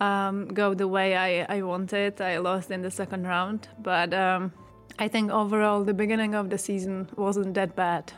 um, 0.00 0.48
go 0.48 0.74
the 0.74 0.88
way 0.88 1.16
I, 1.16 1.58
I 1.58 1.62
wanted. 1.62 2.20
I 2.20 2.38
lost 2.38 2.70
in 2.70 2.82
the 2.82 2.90
second 2.90 3.26
round, 3.26 3.68
but 3.78 4.12
um, 4.12 4.52
I 4.98 5.08
think 5.08 5.30
overall 5.30 5.84
the 5.84 5.94
beginning 5.94 6.34
of 6.34 6.50
the 6.50 6.58
season 6.58 7.08
wasn't 7.16 7.54
that 7.54 7.76
bad. 7.76 8.12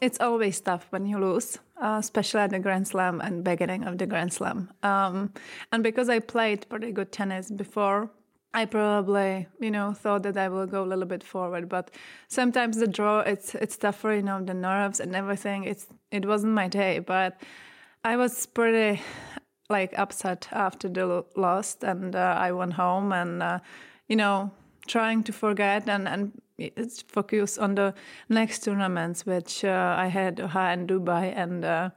It's 0.00 0.20
always 0.20 0.60
tough 0.60 0.86
when 0.90 1.06
you 1.06 1.18
lose, 1.18 1.58
uh, 1.80 1.96
especially 2.00 2.40
at 2.40 2.50
the 2.50 2.58
Grand 2.58 2.88
Slam 2.88 3.20
and 3.20 3.44
beginning 3.44 3.84
of 3.84 3.98
the 3.98 4.06
Grand 4.06 4.32
Slam. 4.32 4.72
Um, 4.82 5.32
and 5.70 5.82
because 5.82 6.08
I 6.08 6.18
played 6.18 6.68
pretty 6.68 6.90
good 6.90 7.12
tennis 7.12 7.50
before, 7.50 8.10
I 8.54 8.66
probably, 8.66 9.46
you 9.60 9.70
know, 9.70 9.92
thought 9.92 10.24
that 10.24 10.36
I 10.36 10.48
will 10.48 10.66
go 10.66 10.84
a 10.84 10.86
little 10.86 11.06
bit 11.06 11.24
forward, 11.24 11.68
but 11.68 11.90
sometimes 12.28 12.76
the 12.76 12.86
draw 12.86 13.20
it's 13.20 13.54
it's 13.54 13.78
tougher, 13.78 14.14
you 14.14 14.22
know, 14.22 14.42
the 14.44 14.54
nerves 14.54 15.00
and 15.00 15.16
everything. 15.16 15.64
It's 15.64 15.86
it 16.10 16.26
wasn't 16.26 16.52
my 16.52 16.68
day, 16.68 16.98
but 16.98 17.40
I 18.04 18.16
was 18.16 18.46
pretty 18.46 19.00
like 19.70 19.98
upset 19.98 20.48
after 20.52 20.88
the 20.88 21.24
loss, 21.34 21.76
and 21.82 22.14
uh, 22.14 22.36
I 22.38 22.52
went 22.52 22.74
home 22.74 23.12
and 23.12 23.42
uh, 23.42 23.58
you 24.12 24.16
know 24.16 24.50
trying 24.86 25.22
to 25.22 25.32
forget 25.32 25.88
and 25.88 26.06
and 26.06 26.32
focus 27.08 27.58
on 27.58 27.74
the 27.74 27.94
next 28.28 28.64
tournaments, 28.64 29.26
which 29.26 29.64
uh, 29.64 29.96
I 29.98 30.08
had 30.08 30.36
Doha 30.36 30.72
and 30.72 30.88
Dubai, 30.88 31.32
and 31.34 31.64
uh, 31.64 31.90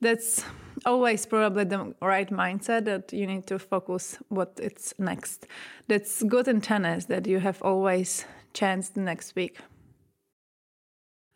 that's 0.00 0.44
always 0.86 1.26
probably 1.26 1.64
the 1.64 1.94
right 2.00 2.30
mindset 2.30 2.84
that 2.84 3.12
you 3.12 3.26
need 3.26 3.46
to 3.48 3.58
focus 3.58 4.18
what 4.28 4.52
it's 4.62 4.94
next. 4.98 5.46
That's 5.88 6.22
good 6.22 6.48
in 6.48 6.60
tennis 6.60 7.06
that 7.06 7.26
you 7.26 7.40
have 7.40 7.60
always 7.62 8.24
chance 8.54 8.90
the 8.90 9.00
next 9.00 9.34
week. 9.36 9.58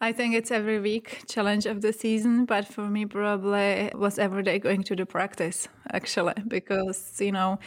I 0.00 0.12
think 0.12 0.34
it's 0.34 0.50
every 0.50 0.80
week 0.80 1.24
challenge 1.28 1.66
of 1.66 1.80
the 1.80 1.92
season, 1.92 2.44
but 2.44 2.66
for 2.66 2.86
me 2.88 3.06
probably 3.06 3.90
was 3.94 4.18
every 4.18 4.42
day 4.42 4.58
going 4.58 4.82
to 4.84 4.96
the 4.96 5.06
practice 5.06 5.68
actually 5.92 6.34
because 6.48 7.20
you 7.20 7.32
know 7.32 7.58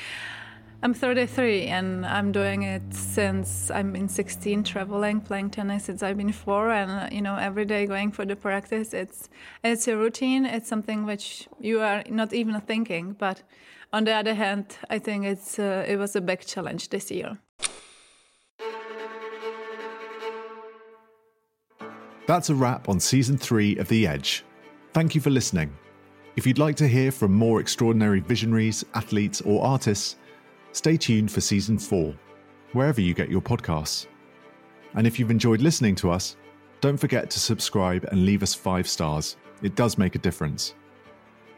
I'm 0.84 0.94
33 0.94 1.64
and 1.68 2.06
I'm 2.06 2.32
doing 2.32 2.64
it 2.64 2.84
since 2.94 3.72
I'm 3.72 3.96
in 3.96 4.08
16, 4.08 4.64
traveling, 4.64 5.22
playing 5.22 5.50
tennis 5.50 5.86
since 5.86 6.04
I've 6.04 6.18
been 6.18 6.32
four, 6.32 6.70
and 6.70 7.12
you 7.12 7.22
know 7.22 7.38
every 7.38 7.66
day 7.66 7.86
going 7.88 8.12
for 8.12 8.26
the 8.26 8.36
practice. 8.36 8.94
It's 8.94 9.30
it's 9.64 9.88
a 9.88 9.98
routine. 9.98 10.46
It's 10.46 10.68
something 10.68 11.06
which 11.06 11.48
you 11.60 11.82
are 11.82 12.04
not 12.10 12.34
even 12.34 12.60
thinking. 12.62 13.14
But 13.14 13.42
on 13.94 14.04
the 14.04 14.14
other 14.14 14.34
hand, 14.34 14.78
I 14.90 15.00
think 15.00 15.26
it's 15.26 15.58
uh, 15.58 15.86
it 15.88 15.98
was 15.98 16.16
a 16.16 16.22
big 16.22 16.42
challenge 16.42 16.90
this 16.90 17.10
year. 17.10 17.38
That's 22.28 22.50
a 22.50 22.56
wrap 22.56 22.90
on 22.90 23.00
season 23.00 23.38
three 23.38 23.78
of 23.78 23.88
The 23.88 24.08
Edge. 24.08 24.44
Thank 24.94 25.16
you 25.16 25.22
for 25.22 25.30
listening. 25.30 25.76
If 26.36 26.46
you'd 26.46 26.58
like 26.58 26.76
to 26.78 26.88
hear 26.88 27.12
from 27.12 27.34
more 27.34 27.60
extraordinary 27.60 28.20
visionaries, 28.20 28.84
athletes, 28.94 29.42
or 29.42 29.64
artists 29.64 30.18
Stay 30.76 30.98
tuned 30.98 31.32
for 31.32 31.40
season 31.40 31.80
four, 31.80 32.14
wherever 32.74 33.00
you 33.00 33.14
get 33.14 33.30
your 33.30 33.40
podcasts. 33.40 34.08
And 34.96 35.08
if 35.08 35.18
you've 35.18 35.32
enjoyed 35.32 35.62
listening 35.62 35.96
to 35.96 36.12
us, 36.12 36.36
don't 36.82 36.98
forget 36.98 37.30
to 37.30 37.40
subscribe 37.40 38.04
and 38.12 38.26
leave 38.26 38.44
us 38.44 38.54
five 38.54 38.86
stars. 38.86 39.38
It 39.64 39.76
does 39.76 39.98
make 39.98 40.16
a 40.16 40.20
difference. 40.20 40.76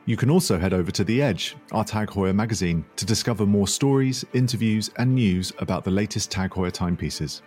You 0.05 0.17
can 0.17 0.29
also 0.29 0.59
head 0.59 0.71
over 0.71 0.91
to 0.91 1.03
The 1.03 1.19
Edge, 1.19 1.55
our 1.71 1.83
TAG 1.83 2.09
Heuer 2.09 2.31
magazine, 2.31 2.85
to 2.95 3.07
discover 3.07 3.47
more 3.47 3.67
stories, 3.67 4.23
interviews, 4.33 4.91
and 4.97 5.15
news 5.15 5.51
about 5.57 5.83
the 5.83 5.89
latest 5.89 6.29
TAG 6.29 6.51
Heuer 6.51 6.71
timepieces. 6.71 7.41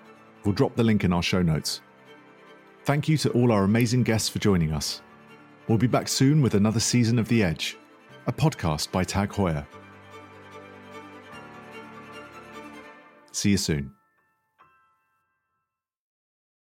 We'll 0.44 0.54
drop 0.54 0.74
the 0.74 0.82
link 0.82 1.04
in 1.04 1.12
our 1.12 1.22
show 1.22 1.40
notes. 1.40 1.82
Thank 2.84 3.08
you 3.08 3.16
to 3.18 3.30
all 3.30 3.52
our 3.52 3.62
amazing 3.62 4.02
guests 4.02 4.28
for 4.28 4.40
joining 4.40 4.72
us. 4.72 5.02
We'll 5.68 5.78
be 5.78 5.86
back 5.86 6.08
soon 6.08 6.42
with 6.42 6.54
another 6.54 6.80
season 6.80 7.16
of 7.16 7.28
The 7.28 7.44
Edge, 7.44 7.78
a 8.26 8.32
podcast 8.32 8.90
by 8.90 9.04
TAG 9.04 9.30
Heuer. 9.30 9.64
See 13.32 13.50
you 13.50 13.56
soon. 13.56 13.99